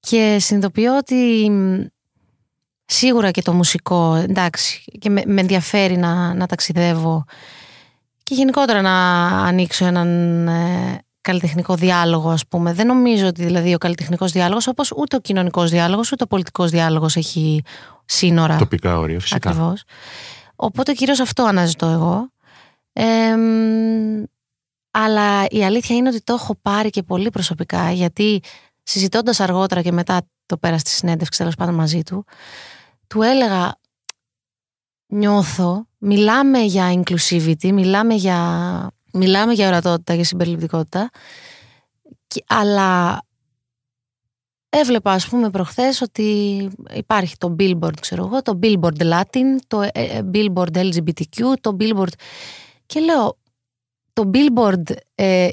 [0.00, 1.50] Και συνειδητοποιώ ότι
[2.86, 7.24] Σίγουρα και το μουσικό, εντάξει, και με, με ενδιαφέρει να, να ταξιδεύω
[8.24, 12.72] και γενικότερα να ανοίξω έναν ε, καλλιτεχνικό διάλογο, ας πούμε.
[12.72, 16.70] Δεν νομίζω ότι δηλαδή ο καλλιτεχνικός διάλογος, όπως ούτε ο κοινωνικός διάλογος, ούτε ο πολιτικός
[16.70, 17.62] διάλογος έχει
[18.04, 18.56] σύνορα.
[18.56, 19.50] Τοπικά όρια, φυσικά.
[19.50, 19.82] Ακριβώς.
[20.56, 22.30] Οπότε κυρίως αυτό αναζητώ εγώ.
[22.92, 23.34] Ε,
[24.90, 28.40] αλλά η αλήθεια είναι ότι το έχω πάρει και πολύ προσωπικά, γιατί
[28.82, 32.24] συζητώντας αργότερα και μετά το πέρας στη συνέντευξης τέλος πάντων μαζί του,
[33.06, 33.78] του έλεγα
[35.06, 38.38] νιώθω, μιλάμε για inclusivity, μιλάμε για,
[39.12, 41.10] μιλάμε για ορατότητα, για συμπεριληπτικότητα,
[42.46, 43.20] αλλά
[44.68, 49.90] έβλεπα ας πούμε προχθές ότι υπάρχει το Billboard, ξέρω εγώ, το Billboard Latin, το ε,
[49.92, 52.12] ε, Billboard LGBTQ, το Billboard...
[52.86, 53.38] Και λέω,
[54.12, 55.48] το Billboard ε,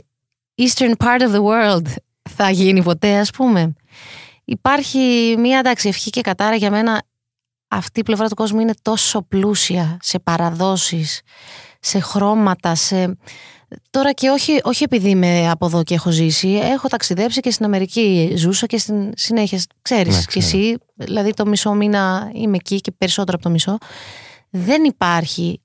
[0.55, 1.85] Eastern part of the world
[2.29, 3.73] θα γίνει ποτέ ας πούμε.
[4.45, 7.03] Υπάρχει μία εντάξει ευχή και κατάρα για μένα
[7.71, 11.21] αυτή η πλευρά του κόσμου είναι τόσο πλούσια σε παραδόσεις,
[11.79, 13.17] σε χρώματα, σε...
[13.89, 17.65] Τώρα και όχι, όχι επειδή είμαι από εδώ και έχω ζήσει, έχω ταξιδέψει και στην
[17.65, 22.81] Αμερική ζούσα και στην συνέχεια, ξέρεις ναι, και εσύ, δηλαδή το μισό μήνα είμαι εκεί
[22.81, 23.77] και περισσότερο από το μισό.
[24.49, 25.61] Δεν υπάρχει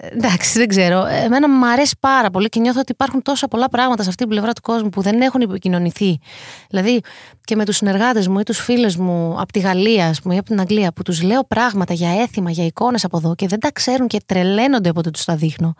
[0.00, 1.04] Εντάξει, δεν ξέρω.
[1.06, 4.32] Εμένα μου αρέσει πάρα πολύ και νιώθω ότι υπάρχουν τόσα πολλά πράγματα σε αυτή την
[4.32, 6.18] πλευρά του κόσμου που δεν έχουν επικοινωνηθεί.
[6.68, 7.00] Δηλαδή
[7.44, 10.38] και με τους συνεργάτες μου ή τους φίλες μου από τη Γαλλία ας πούμε, ή
[10.38, 13.60] από την Αγγλία που τους λέω πράγματα για έθιμα, για εικόνες από εδώ και δεν
[13.60, 15.74] τα ξέρουν και τρελαίνονται όποτε τους τα δείχνω.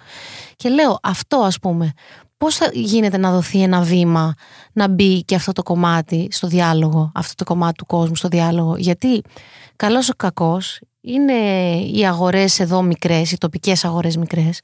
[0.56, 1.92] Και λέω αυτό ας πούμε.
[2.36, 4.34] Πώς θα γίνεται να δοθεί ένα βήμα
[4.72, 8.76] να μπει και αυτό το κομμάτι στο διάλογο, αυτό το κομμάτι του κόσμου στο διάλογο;
[8.76, 9.22] Γιατί
[9.76, 11.32] καλός ο κακός είναι
[11.92, 14.60] οι αγορές εδώ μικρές, οι τοπικές αγορές μικρές.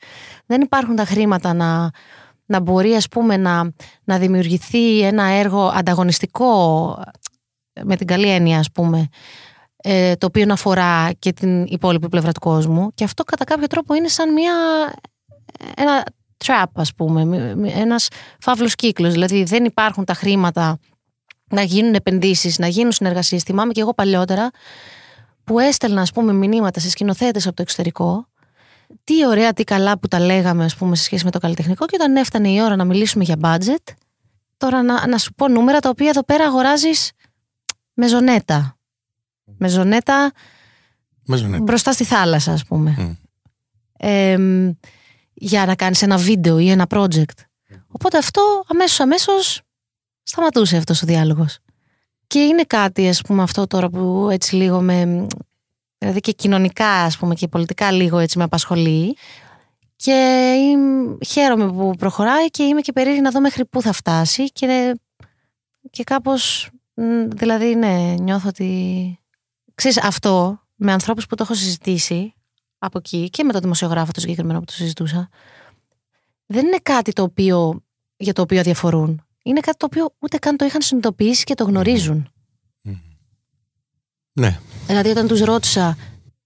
[0.47, 1.91] Δεν υπάρχουν τα χρήματα να,
[2.47, 3.73] να μπορεί ας πούμε να,
[4.05, 6.45] να δημιουργηθεί ένα έργο ανταγωνιστικό
[7.85, 9.09] με την καλή έννοια ας πούμε
[9.77, 12.91] ε, το οποίο να αφορά και την υπόλοιπη πλευρά του κόσμου.
[12.95, 14.55] Και αυτό κατά κάποιο τρόπο είναι σαν μια,
[15.75, 16.05] ένα
[16.45, 18.09] trap ας πούμε, ένας
[18.41, 19.13] φαύλος κύκλος.
[19.13, 20.79] Δηλαδή δεν υπάρχουν τα χρήματα
[21.51, 23.43] να γίνουν επενδύσεις, να γίνουν συνεργασίες.
[23.43, 24.51] Θυμάμαι και εγώ παλιότερα
[25.45, 28.29] που έστελνα ας πούμε μηνύματα σε σκηνοθέτες από το εξωτερικό
[29.05, 31.97] τι ωραία, τι καλά που τα λέγαμε ας πούμε σε σχέση με το καλλιτεχνικό και
[32.01, 33.95] όταν έφτανε η ώρα να μιλήσουμε για budget
[34.57, 37.13] τώρα να, να σου πω νούμερα τα οποία εδώ πέρα αγοράζεις
[37.95, 38.75] με ζωνέτα
[39.59, 40.33] με ζωνέτα,
[41.63, 43.17] μπροστά στη θάλασσα ας πούμε.
[45.33, 47.39] Για να κάνεις ένα βίντεο ή ένα project.
[47.89, 49.63] Οπότε αυτό αμέσως αμέσως
[50.23, 51.59] σταματούσε αυτός ο διάλογος
[52.31, 55.27] και είναι κάτι, ας πούμε, αυτό τώρα που έτσι λίγο με.
[55.99, 59.17] Δηλαδή και κοινωνικά, ας πούμε, και πολιτικά λίγο έτσι με απασχολεί.
[59.97, 60.13] Και
[60.59, 64.45] είμαι, χαίρομαι που προχωράει και είμαι και περίεργη να δω μέχρι πού θα φτάσει.
[64.45, 64.99] Και,
[65.91, 66.71] και κάπως,
[67.29, 69.19] δηλαδή, ναι, νιώθω ότι.
[69.75, 72.35] Ξέρεις, αυτό με ανθρώπους που το έχω συζητήσει
[72.79, 75.29] από εκεί και με τον δημοσιογράφο το συγκεκριμένο που το συζητούσα,
[76.47, 77.83] δεν είναι κάτι το οποίο,
[78.17, 81.65] για το οποίο διαφορούν είναι κάτι το οποίο ούτε καν το είχαν συνειδητοποιήσει και το
[81.65, 82.29] γνωρίζουν.
[84.33, 84.59] Ναι.
[84.87, 85.97] Δηλαδή, όταν τους ρώτησα,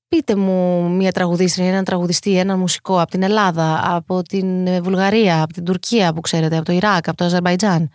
[0.08, 5.52] πείτε μου μια τραγουδίστρια, έναν τραγουδιστή, έναν μουσικό από την Ελλάδα, από την Βουλγαρία, από
[5.52, 7.90] την Τουρκία που ξέρετε, από το Ιράκ, από το Αζερβαϊτζάν.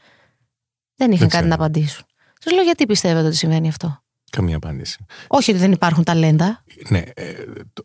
[0.96, 2.06] Δεν είχαν κάτι να απαντήσουν.
[2.42, 4.04] Τους λέω, γιατί πιστεύετε ότι συμβαίνει αυτό;
[4.40, 5.06] Καμία απάντηση.
[5.28, 6.64] Όχι ότι δεν υπάρχουν ταλέντα.
[6.90, 7.34] Ναι, ε,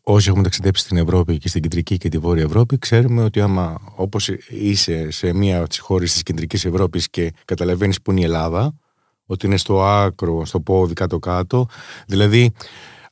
[0.03, 3.81] όσοι έχουμε ταξιδέψει στην Ευρώπη και στην κεντρική και τη βόρεια Ευρώπη, ξέρουμε ότι άμα
[3.95, 8.25] όπως είσαι σε μία από τις χώρες της κεντρικής Ευρώπης και καταλαβαίνεις που είναι η
[8.25, 8.75] Ελλάδα,
[9.27, 11.67] ότι είναι στο άκρο, στο πόδι, κάτω-κάτω.
[12.07, 12.53] Δηλαδή,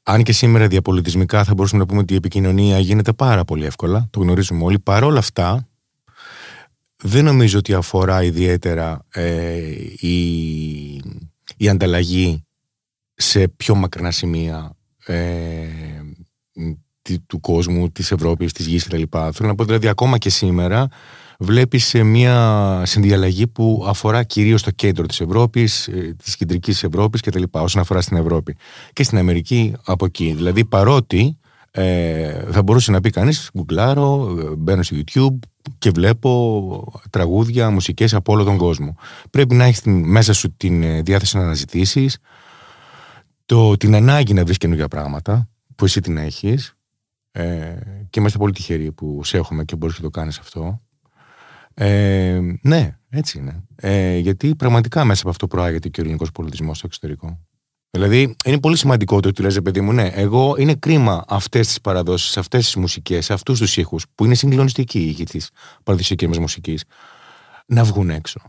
[0.03, 4.07] αν και σήμερα διαπολιτισμικά θα μπορούσαμε να πούμε ότι η επικοινωνία γίνεται πάρα πολύ εύκολα,
[4.11, 4.79] το γνωρίζουμε όλοι.
[4.79, 5.69] Παρ' όλα αυτά,
[6.97, 9.57] δεν νομίζω ότι αφορά ιδιαίτερα ε,
[10.01, 10.17] η,
[11.57, 12.45] η ανταλλαγή
[13.15, 15.67] σε πιο μακρινά σημεία ε,
[17.27, 19.03] του κόσμου, της Ευρώπης, της γης κτλ.
[19.33, 20.89] Θέλω να πω δηλαδή ακόμα και σήμερα
[21.39, 27.43] βλέπεις μια συνδιαλλαγή που αφορά κυρίως το κέντρο της Ευρώπης, ε, της κεντρικής Ευρώπης κτλ.
[27.51, 28.57] όσον αφορά στην Ευρώπη.
[28.93, 30.33] Και στην Αμερική από εκεί.
[30.37, 31.37] Δηλαδή παρότι
[31.71, 35.39] ε, θα μπορούσε να πει κανείς γκουγκλάρω, μπαίνω στο YouTube
[35.79, 38.97] και βλέπω τραγούδια, μουσικές από όλο τον κόσμο.
[39.31, 42.19] Πρέπει να έχεις μέσα σου την ε, διάθεση να αναζητήσεις,
[43.53, 46.77] το, την ανάγκη να βρεις καινούργια πράγματα που εσύ την έχεις.
[47.31, 47.77] Ε,
[48.11, 50.83] και είμαστε πολύ τυχεροί που σε έχουμε και μπορείς να το κάνεις αυτό.
[51.75, 53.65] Ε, ναι, έτσι είναι.
[53.77, 57.41] Ε, γιατί πραγματικά μέσα από αυτό προάγεται και ο ελληνικός πολιτισμός στο εξωτερικό.
[57.91, 61.81] Δηλαδή, είναι πολύ σημαντικό το ότι λες, παιδί μου, ναι, εγώ είναι κρίμα αυτές τις
[61.81, 65.51] παραδόσεις, αυτές τις μουσικές, αυτούς τους ήχους, που είναι συγκλονιστικοί οι ήχοι της
[65.83, 66.85] παραδοσιακής μας μουσικής,
[67.67, 68.41] να βγουν έξω.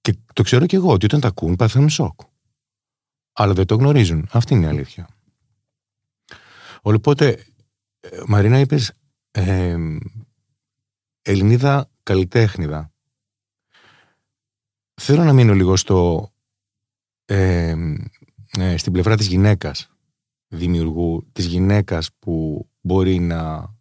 [0.00, 2.20] Και το ξέρω και εγώ ότι όταν τα ακούν παθαίνουν σοκ
[3.38, 4.28] αλλά δεν το γνωρίζουν.
[4.32, 5.08] Αυτή είναι η αλήθεια.
[6.82, 7.44] Οπότε,
[8.00, 8.92] ε, Μαρίνα, είπες
[9.30, 9.76] ε,
[11.22, 12.92] Ελληνίδα καλλιτέχνηδα.
[14.94, 16.30] Θέλω να μείνω λίγο στο,
[17.24, 17.74] ε,
[18.58, 19.90] ε, στην πλευρά της γυναίκας
[20.48, 23.74] δημιουργού, της γυναίκας που μπορεί να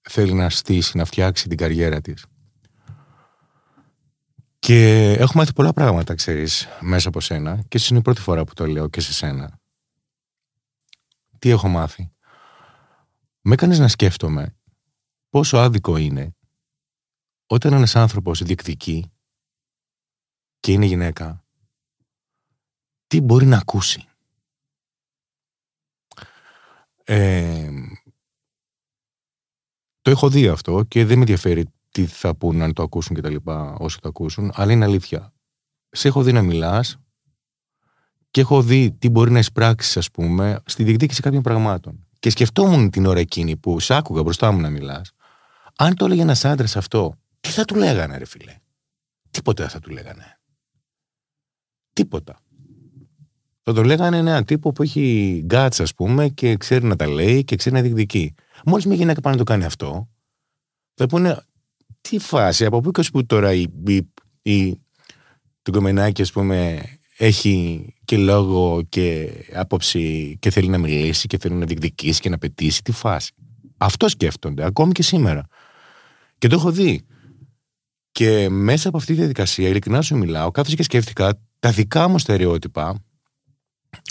[0.00, 2.26] θέλει να στήσει, να φτιάξει την καριέρα της.
[4.66, 8.54] Και έχω μάθει πολλά πράγματα, ξέρεις, μέσα από σένα και είναι η πρώτη φορά που
[8.54, 9.60] το λέω και σε σένα.
[11.38, 12.12] Τι έχω μάθει;
[13.40, 14.56] Με έκανες να σκέφτομαι
[15.28, 16.36] πόσο άδικο είναι
[17.46, 19.12] όταν ένας άνθρωπος διεκδικεί
[20.60, 21.44] και είναι γυναίκα,
[23.06, 24.08] τι μπορεί να ακούσει.
[27.04, 27.70] Ε,
[30.00, 33.22] το έχω δει αυτό και δεν με ενδιαφέρει τι θα πούν αν το ακούσουν και
[33.22, 35.32] τα λοιπά όσοι το ακούσουν, αλλά είναι αλήθεια.
[35.90, 36.96] Σε έχω δει να μιλάς
[38.30, 42.06] και έχω δει τι μπορεί να εισπράξεις, ας πούμε, στη διεκδίκηση κάποιων πραγμάτων.
[42.18, 45.12] Και σκεφτόμουν την ώρα εκείνη που σ' άκουγα μπροστά μου να μιλάς,
[45.76, 48.56] αν το έλεγε ένας άντρας αυτό, τι θα του λέγανε, ρε φιλέ.
[49.30, 50.40] Τίποτα δεν θα του λέγανε.
[51.92, 52.40] Τίποτα.
[53.62, 57.44] Θα το λέγανε ένα τύπο που έχει γκάτς, ας πούμε, και ξέρει να τα λέει
[57.44, 58.34] και ξέρει να διεκδικεί.
[58.64, 60.08] Μόλις μια γυναίκα πάει να το κάνει αυτό,
[60.94, 61.42] θα πούνε
[62.02, 64.08] τι φάση, από πού και που τώρα η, η,
[64.42, 64.80] η,
[65.62, 66.82] το κομμενάκι, ας πούμε,
[67.16, 72.38] έχει και λόγο και άποψη και θέλει να μιλήσει και θέλει να διεκδικήσει και να
[72.38, 73.32] πετήσει, τι φάση.
[73.76, 75.46] Αυτό σκέφτονται, ακόμη και σήμερα.
[76.38, 77.06] Και το έχω δει.
[78.12, 82.18] Και μέσα από αυτή τη διαδικασία, ειλικρινά σου μιλάω, κάθεσα και σκέφτηκα τα δικά μου
[82.18, 83.04] στερεότυπα,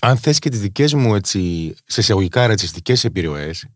[0.02, 3.70] αν θες και τις δικές μου έτσι, σε εισαγωγικά ρατσιστικές επιρροές, ε,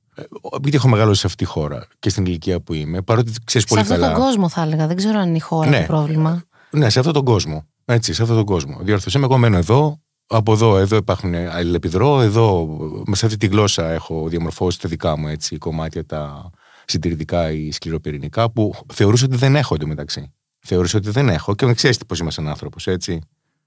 [0.55, 3.81] επειδή έχω μεγαλώσει σε αυτή τη χώρα και στην ηλικία που είμαι, παρότι ξέρεις πολύ
[3.81, 3.95] καλά.
[3.95, 6.43] Σε αυτόν τον κόσμο θα έλεγα, δεν ξέρω αν είναι η χώρα ναι, το πρόβλημα.
[6.69, 7.65] Ναι, σε αυτόν τον κόσμο.
[7.85, 8.77] Έτσι, σε αυτόν τον κόσμο.
[8.81, 12.77] Διορθωσέ με, εγώ μένω εδώ, από εδώ, εδώ υπάρχουν αλληλεπιδρό, εδώ,
[13.11, 16.49] σε αυτή τη γλώσσα έχω διαμορφώσει τα δικά μου έτσι, κομμάτια, τα
[16.85, 20.33] συντηρητικά ή σκληροπυρηνικά, που θεωρούσα ότι δεν έχω μεταξύ.
[20.59, 23.21] Θεωρούσα ότι δεν έχω και με ξέρεις πώς είμαι σαν άνθρωπος, έτσι,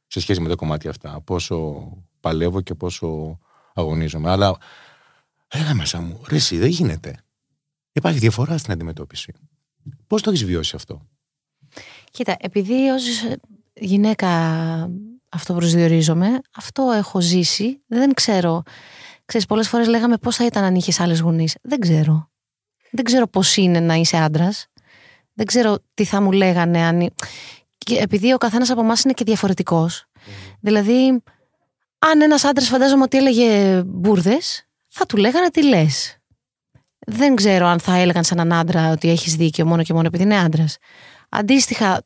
[0.07, 1.20] σε σχέση με τα κομμάτια αυτά.
[1.24, 1.88] Πόσο
[2.20, 3.38] παλεύω και πόσο
[3.74, 4.30] αγωνίζομαι.
[4.30, 4.57] Αλλά
[5.49, 7.22] έλεγα μέσα μου, ρε, εσύ, δεν γίνεται.
[7.92, 9.32] Υπάρχει διαφορά στην αντιμετώπιση.
[10.07, 11.09] Πώς το έχεις βιώσει αυτό,
[12.11, 13.05] Κοίτα, επειδή ως
[13.74, 14.28] γυναίκα
[15.28, 18.62] αυτό προσδιορίζομαι, αυτό έχω ζήσει, δεν ξέρω.
[19.24, 21.57] Ξέρεις, πολλές φορές λέγαμε πώς θα ήταν αν είχες άλλες γονείς.
[21.62, 22.30] Δεν ξέρω.
[22.90, 24.66] Δεν ξέρω πώς είναι να είσαι άντρας.
[25.32, 27.11] Δεν ξέρω τι θα μου λέγανε αν...
[27.78, 30.05] Και επειδή ο καθένας από εμάς είναι και διαφορετικός.
[30.61, 31.22] Δηλαδή,
[31.99, 34.67] αν ένας άντρας φαντάζομαι ότι έλεγε μπουρδες,
[34.99, 36.16] θα του λέγανε τι λες.
[36.99, 40.22] Δεν ξέρω αν θα έλεγαν σε έναν άντρα ότι έχεις δίκιο μόνο και μόνο επειδή
[40.22, 40.76] είναι άντρας.
[41.28, 42.03] Αντίστοιχα,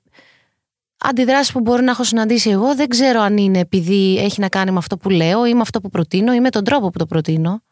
[0.99, 4.70] αντιδράσεις που μπορεί να έχω συναντήσει εγώ δεν ξέρω αν είναι επειδή έχει να κάνει
[4.70, 7.07] με αυτό που λέω ή με αυτό που προτείνω ή με τον τρόπο που το
[7.07, 7.62] προτείνω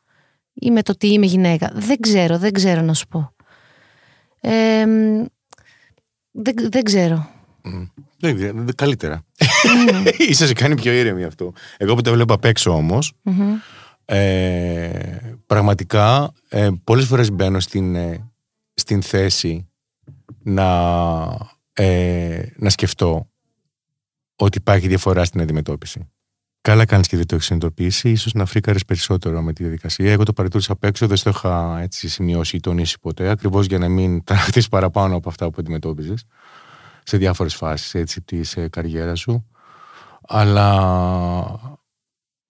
[0.54, 1.70] ή με το τι είμαι γυναίκα.
[1.74, 3.34] Δεν ξέρω, δεν ξέρω να σου πω.
[4.40, 4.84] Ε,
[6.30, 7.30] δεν, δεν ξέρω.
[8.20, 8.74] Mm.
[8.74, 9.24] καλύτερα.
[9.62, 10.12] Mm.
[10.18, 11.52] Ίσως κάνει πιο ήρεμη αυτό.
[11.76, 13.12] Εγώ που τα βλέπω απ' έξω όμως,
[14.12, 18.30] ε, πραγματικά ε, πολλές φορές μπαίνω στην, ε,
[18.74, 19.68] στην θέση
[20.42, 20.68] να
[21.72, 23.30] ε, να σκεφτώ
[24.36, 26.10] ότι υπάρχει διαφορά στην αντιμετώπιση.
[26.60, 28.14] Καλά κάνεις και δεν το έχεις συνειδητοποιήσει.
[28.14, 30.12] σω να φρίκαρες περισσότερο με τη διαδικασία.
[30.12, 33.28] Εγώ το παρατήρησα απ' έξω, δεν το είχα έτσι σημειώσει ή τονίσει ποτέ.
[33.28, 36.24] Ακριβώς για να μην τραχθεί παραπάνω από αυτά που αντιμετώπιζες
[37.02, 39.46] σε διάφορες φάσεις της ε, καριέρας σου.
[40.28, 41.78] Αλλά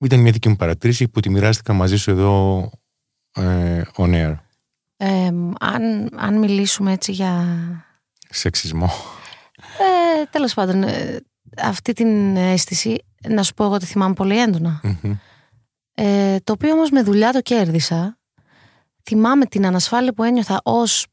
[0.05, 2.71] ήταν μια δική μου παρατήρηση που τη μοιράστηκα μαζί σου εδώ
[3.35, 4.37] ε, on air.
[5.61, 7.57] αν, αν μιλήσουμε έτσι για
[8.31, 8.91] Σεξισμό.
[9.79, 11.21] Ε, τέλος πάντων, ε,
[11.63, 14.39] αυτή την αίσθηση, να σου πω εγώ ότι θυμάμαι πολύ
[15.95, 18.19] Ε, το οποίο όμως με δουλειά το κέρδισα.
[19.03, 21.07] Θυμάμαι την ανασφάλεια που ένιωθα ως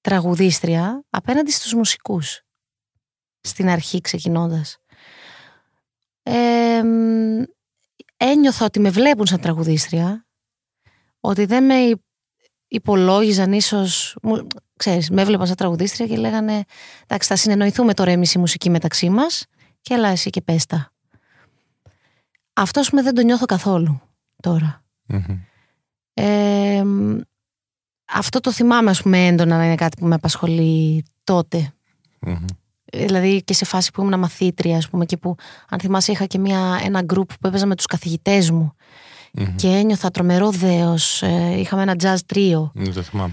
[0.00, 2.40] τραγουδίστρια απέναντι στους μουσικούς.
[3.40, 4.76] Στην αρχή ξεκινώντας.
[6.22, 6.82] Ε,
[8.16, 10.26] ένιωθα ότι με βλέπουν σαν τραγουδίστρια,
[11.20, 11.74] ότι δεν με
[12.68, 14.16] υπολόγιζαν ίσως,
[14.76, 16.64] ξέρεις, με έβλεπαν σαν τραγουδίστρια και λέγανε
[17.02, 19.46] εντάξει θα συνεννοηθούμε τώρα εμείς η μουσική μεταξύ μας
[19.80, 20.92] και έλα εσύ και πες τα.
[22.52, 24.00] Αυτό με δεν το νιώθω καθόλου
[28.08, 31.04] αυτό το θυμάμαι ας πούμε έντονα να είναι κάτι που με απασχολεί
[33.06, 35.34] Δηλαδή και σε φάση που ήμουν μαθήτρια ας πούμε και που
[35.68, 38.72] αν θυμάσαι είχα και μια, ένα γκρουπ που έπαιζα με τους καθηγητές μου
[39.56, 41.22] και ένιωθα τρομερό δέος.
[41.22, 42.70] Ε, είχαμε ένα jazz τρίο.
[42.74, 43.32] Ναι, το θυμάμαι.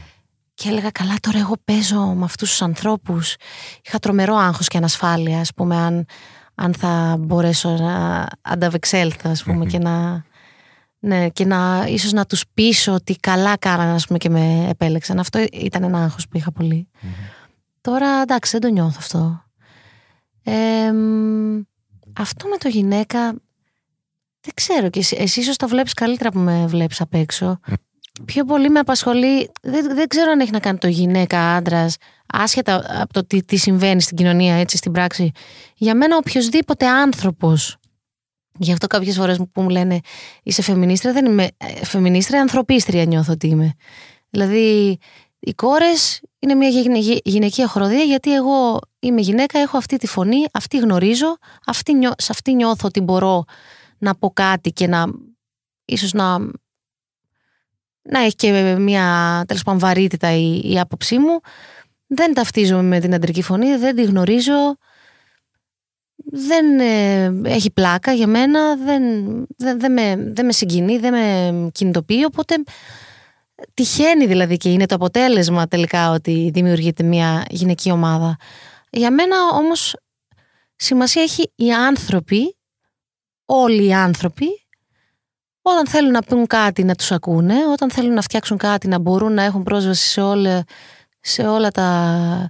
[0.54, 3.36] Και έλεγα καλά τώρα εγώ παίζω με αυτούς τους ανθρώπους.
[3.86, 6.06] Είχα τρομερό άγχος και ανασφάλεια ας πούμε αν,
[6.56, 10.24] αν θα μπορέσω να ανταβεξέλθω ας πουμε και να,
[11.00, 15.20] Ναι, και να, ίσως να τους πείσω ότι καλά κάνανε ας πούμε, και με επέλεξαν.
[15.20, 16.88] Αυτό ήταν ένα άγχος που είχα πολύ.
[17.82, 19.43] Τώρα εντάξει δεν το νιώθω αυτό.
[20.44, 20.94] Ε,
[22.14, 23.20] αυτό με το γυναίκα
[24.42, 27.60] δεν ξέρω και εσύ, εσύ ίσως το βλέπεις καλύτερα που με βλέπεις απ' έξω.
[28.26, 33.02] Πιο πολύ με απασχολεί, δεν, δεν ξέρω αν έχει να κάνει το γυναίκα άντρας, άσχετα
[33.02, 35.32] από το τι, τι συμβαίνει στην κοινωνία, έτσι στην πράξη.
[35.76, 37.78] Για μένα οποιοδήποτε άνθρωπος
[38.60, 40.00] Γι' αυτό κάποιες φορές που μου λένε
[40.44, 43.74] είσαι φεμινίστρια, δεν είμαι ε, φεμινίστρια, ανθρωπίστρια νιώθω ότι είμαι.
[44.30, 44.98] Δηλαδή,
[45.40, 46.70] οι κόρες είναι μια
[47.24, 52.54] γυναικεία χοροδία γιατί εγώ είμαι γυναίκα, έχω αυτή τη φωνή, αυτή γνωρίζω, αυτή σε αυτή
[52.54, 53.44] νιώθω ότι μπορώ
[53.98, 55.06] να πω κάτι και να
[55.86, 56.38] ίσως να,
[58.02, 61.40] να έχει και μια τέλος πάντων βαρύτητα η, η άποψή μου.
[62.08, 64.78] Δεν ταυτίζομαι με την αντρική φωνή, δεν τη γνωρίζω,
[66.26, 69.02] δεν ε, έχει πλάκα για μένα, δεν,
[69.58, 72.56] δεν, δεν, με, δεν με συγκινεί, δεν με κινητοποιεί, οπότε
[73.74, 78.38] τυχαίνει δηλαδή και είναι το αποτέλεσμα τελικά ότι δημιουργείται μια γυναική ομάδα.
[78.90, 79.96] Για μένα όμως
[80.76, 82.58] σημασία έχει οι άνθρωποι,
[83.46, 84.48] όλοι οι άνθρωποι,
[85.62, 89.34] όταν θέλουν να πούν κάτι να τους ακούνε, όταν θέλουν να φτιάξουν κάτι να μπορούν
[89.34, 90.64] να έχουν πρόσβαση σε όλα,
[91.20, 92.50] σε όλα τα,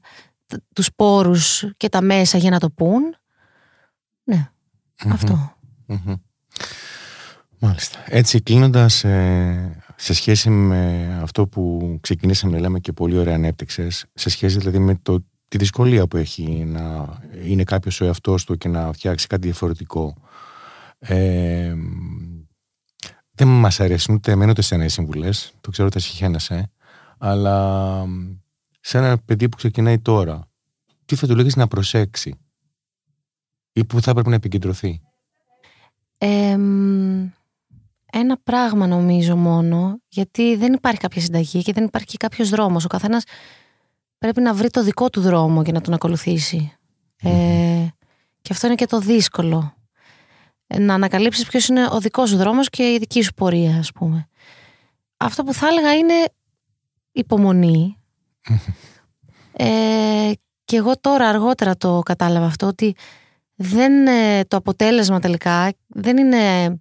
[0.73, 3.15] τους πόρους και τα μέσα για να το πούν
[4.23, 4.49] ναι,
[5.11, 5.55] αυτό.
[7.59, 8.03] Μάλιστα.
[8.05, 14.05] Έτσι κλείνοντας ε, σε σχέση με αυτό που ξεκινήσαμε να λέμε και πολύ ωραία ανέπτυξες,
[14.13, 18.57] σε σχέση δηλαδή με το, τη δυσκολία που έχει να είναι κάποιος ο εαυτός του
[18.57, 20.15] και να φτιάξει κάτι διαφορετικό.
[20.99, 21.75] Ε,
[23.31, 26.71] δεν μας αρέσουν ούτε εμένα ούτε σε συμβουλές, το ξέρω ότι τα συγχαίνεσαι,
[27.17, 28.05] αλλά
[28.79, 30.47] σε ένα παιδί που ξεκινάει τώρα,
[31.05, 32.35] τι θα του λέγεις να προσέξει
[33.73, 35.01] ή που θα έπρεπε να επικεντρωθεί;
[38.15, 42.85] Ένα πράγμα νομίζω μόνο, γιατί δεν υπάρχει κάποια συνταγή και δεν υπάρχει κάποιος δρόμος.
[42.85, 43.23] Ο καθένας
[44.17, 46.73] πρέπει να βρει το δικό του δρόμο για να τον ακολουθήσει.
[47.21, 47.87] Ε,
[48.41, 49.73] και αυτό είναι και το δύσκολο.
[50.67, 53.91] Ε, να ανακαλύψεις ποιος είναι ο δικός σου δρόμος και η δική σου πορεία, ας
[53.91, 54.27] πούμε.
[55.17, 56.13] Αυτό που θα έλεγα είναι
[57.11, 57.97] υπομονή.
[59.51, 60.31] ε,
[60.65, 62.95] και εγώ τώρα αργότερα το κατάλαβα αυτό, ότι
[63.55, 66.73] δεν, ε, το αποτέλεσμα τελικά δεν είναι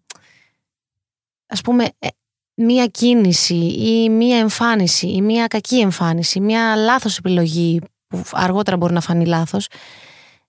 [1.52, 2.08] ας πούμε ε,
[2.54, 8.92] μία κίνηση ή μία εμφάνιση ή μία κακή εμφάνιση, μία λάθος επιλογή που αργότερα μπορεί
[8.92, 9.68] να φανεί λάθος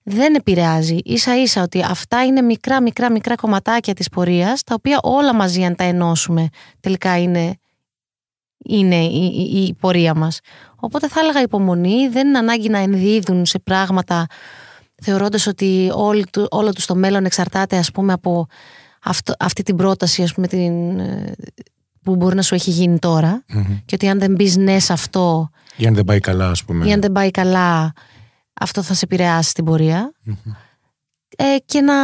[0.02, 0.98] δεν επηρεάζει.
[1.04, 5.64] Ίσα ίσα ότι αυτά είναι μικρά μικρά μικρά κομματάκια της πορείας τα οποία όλα μαζί
[5.64, 6.48] αν τα ενώσουμε
[6.80, 7.56] τελικά είναι,
[8.64, 10.40] είναι η, η, η πορεία μας.
[10.76, 14.26] Οπότε θα έλεγα υπομονή, δεν είναι ανάγκη να ενδίδουν σε πράγματα
[15.02, 18.46] θεωρώντας ότι όλο, όλο τους το μέλλον εξαρτάται ας πούμε από
[19.04, 21.32] αυτό, αυτή την πρόταση ας πούμε, την, ε,
[22.02, 22.98] που μπορεί να σου έχει γίνει
[23.84, 26.88] και ότι αν δεν μπει ναι σε αυτό ή αν δεν πάει καλά ας πούμε.
[26.88, 27.92] ή αν δεν πάει καλά
[28.54, 30.12] αυτό θα σε επηρεάσει στην πορεια
[31.36, 31.94] ε, και να,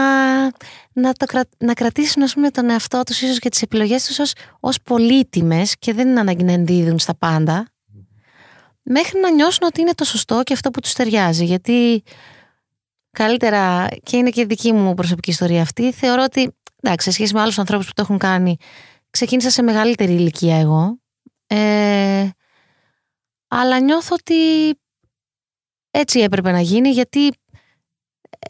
[0.92, 1.26] να, το,
[1.58, 5.76] να κρατήσουν ας πούμε, τον εαυτό τους ίσως και τις επιλογές τους ως, ως πολύτιμες
[5.78, 7.68] και δεν είναι ανάγκη να ενδίδουν στα πάντα.
[8.82, 11.44] Μέχρι να νιώσουν ότι είναι το σωστό και αυτό που τους ταιριάζει.
[11.44, 12.02] Γιατί
[13.10, 15.92] καλύτερα και είναι και δική μου προσωπική ιστορία αυτή.
[15.92, 18.56] Θεωρώ ότι, εντάξει, σε σχέση με άλλους ανθρώπους που το έχουν κάνει,
[19.10, 20.98] ξεκίνησα σε μεγαλύτερη ηλικία εγώ.
[21.46, 22.28] Ε,
[23.48, 24.34] αλλά νιώθω ότι
[25.90, 27.32] έτσι έπρεπε να γίνει γιατί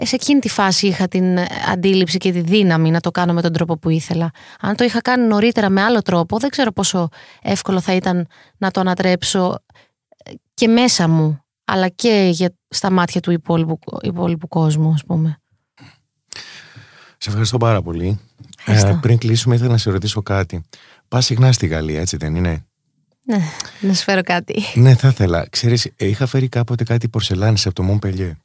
[0.03, 1.39] σε εκείνη τη φάση είχα την
[1.71, 4.31] αντίληψη και τη δύναμη να το κάνω με τον τρόπο που ήθελα.
[4.61, 7.09] Αν το είχα κάνει νωρίτερα με άλλο τρόπο, δεν ξέρω πόσο
[7.43, 8.27] εύκολο θα ήταν
[8.59, 9.65] να το ανατρέψω
[10.55, 15.40] και μέσα μου αλλά και για, στα μάτια του υπόλοιπου, υπόλοιπου κόσμου, ας πούμε.
[17.23, 18.21] Σε ευχαριστώ πάρα πολύ.
[18.65, 20.63] Ε, πριν κλείσουμε, ήθελα να σε ρωτήσω κάτι.
[21.09, 22.65] Πας συχνά στη Γαλλία, έτσι δεν είναι;
[23.27, 23.43] Ναι,
[23.81, 24.63] να σου φέρω κάτι.
[24.75, 25.47] Ναι, θα ήθελα.
[25.51, 28.37] Ξέρεις, είχα φέρει κάποτε κάτι πορσελάνες από το Μομπελιέ,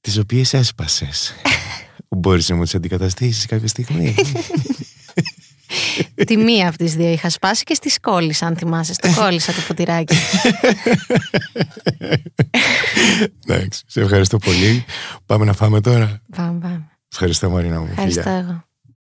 [0.00, 1.34] τις οποίες έσπασες.
[2.08, 4.14] Μπορείς να μου τις αντικαταστήσεις κάποια στιγμή;
[6.26, 8.92] Τη μία από τις δύο είχα σπάσει και στη κόλλησα, αν θυμάσαι.
[8.92, 10.16] Στο κόλλησα το ποτηράκι.
[13.46, 14.84] Εντάξει, σε ευχαριστώ πολύ.
[15.26, 16.22] Πάμε να φάμε τώρα.
[16.36, 16.91] Πάμε, πάμε.
[17.12, 17.86] Ευχαριστώ Μαρίνα μου.
[17.90, 18.64] Ευχαριστώ εγώ.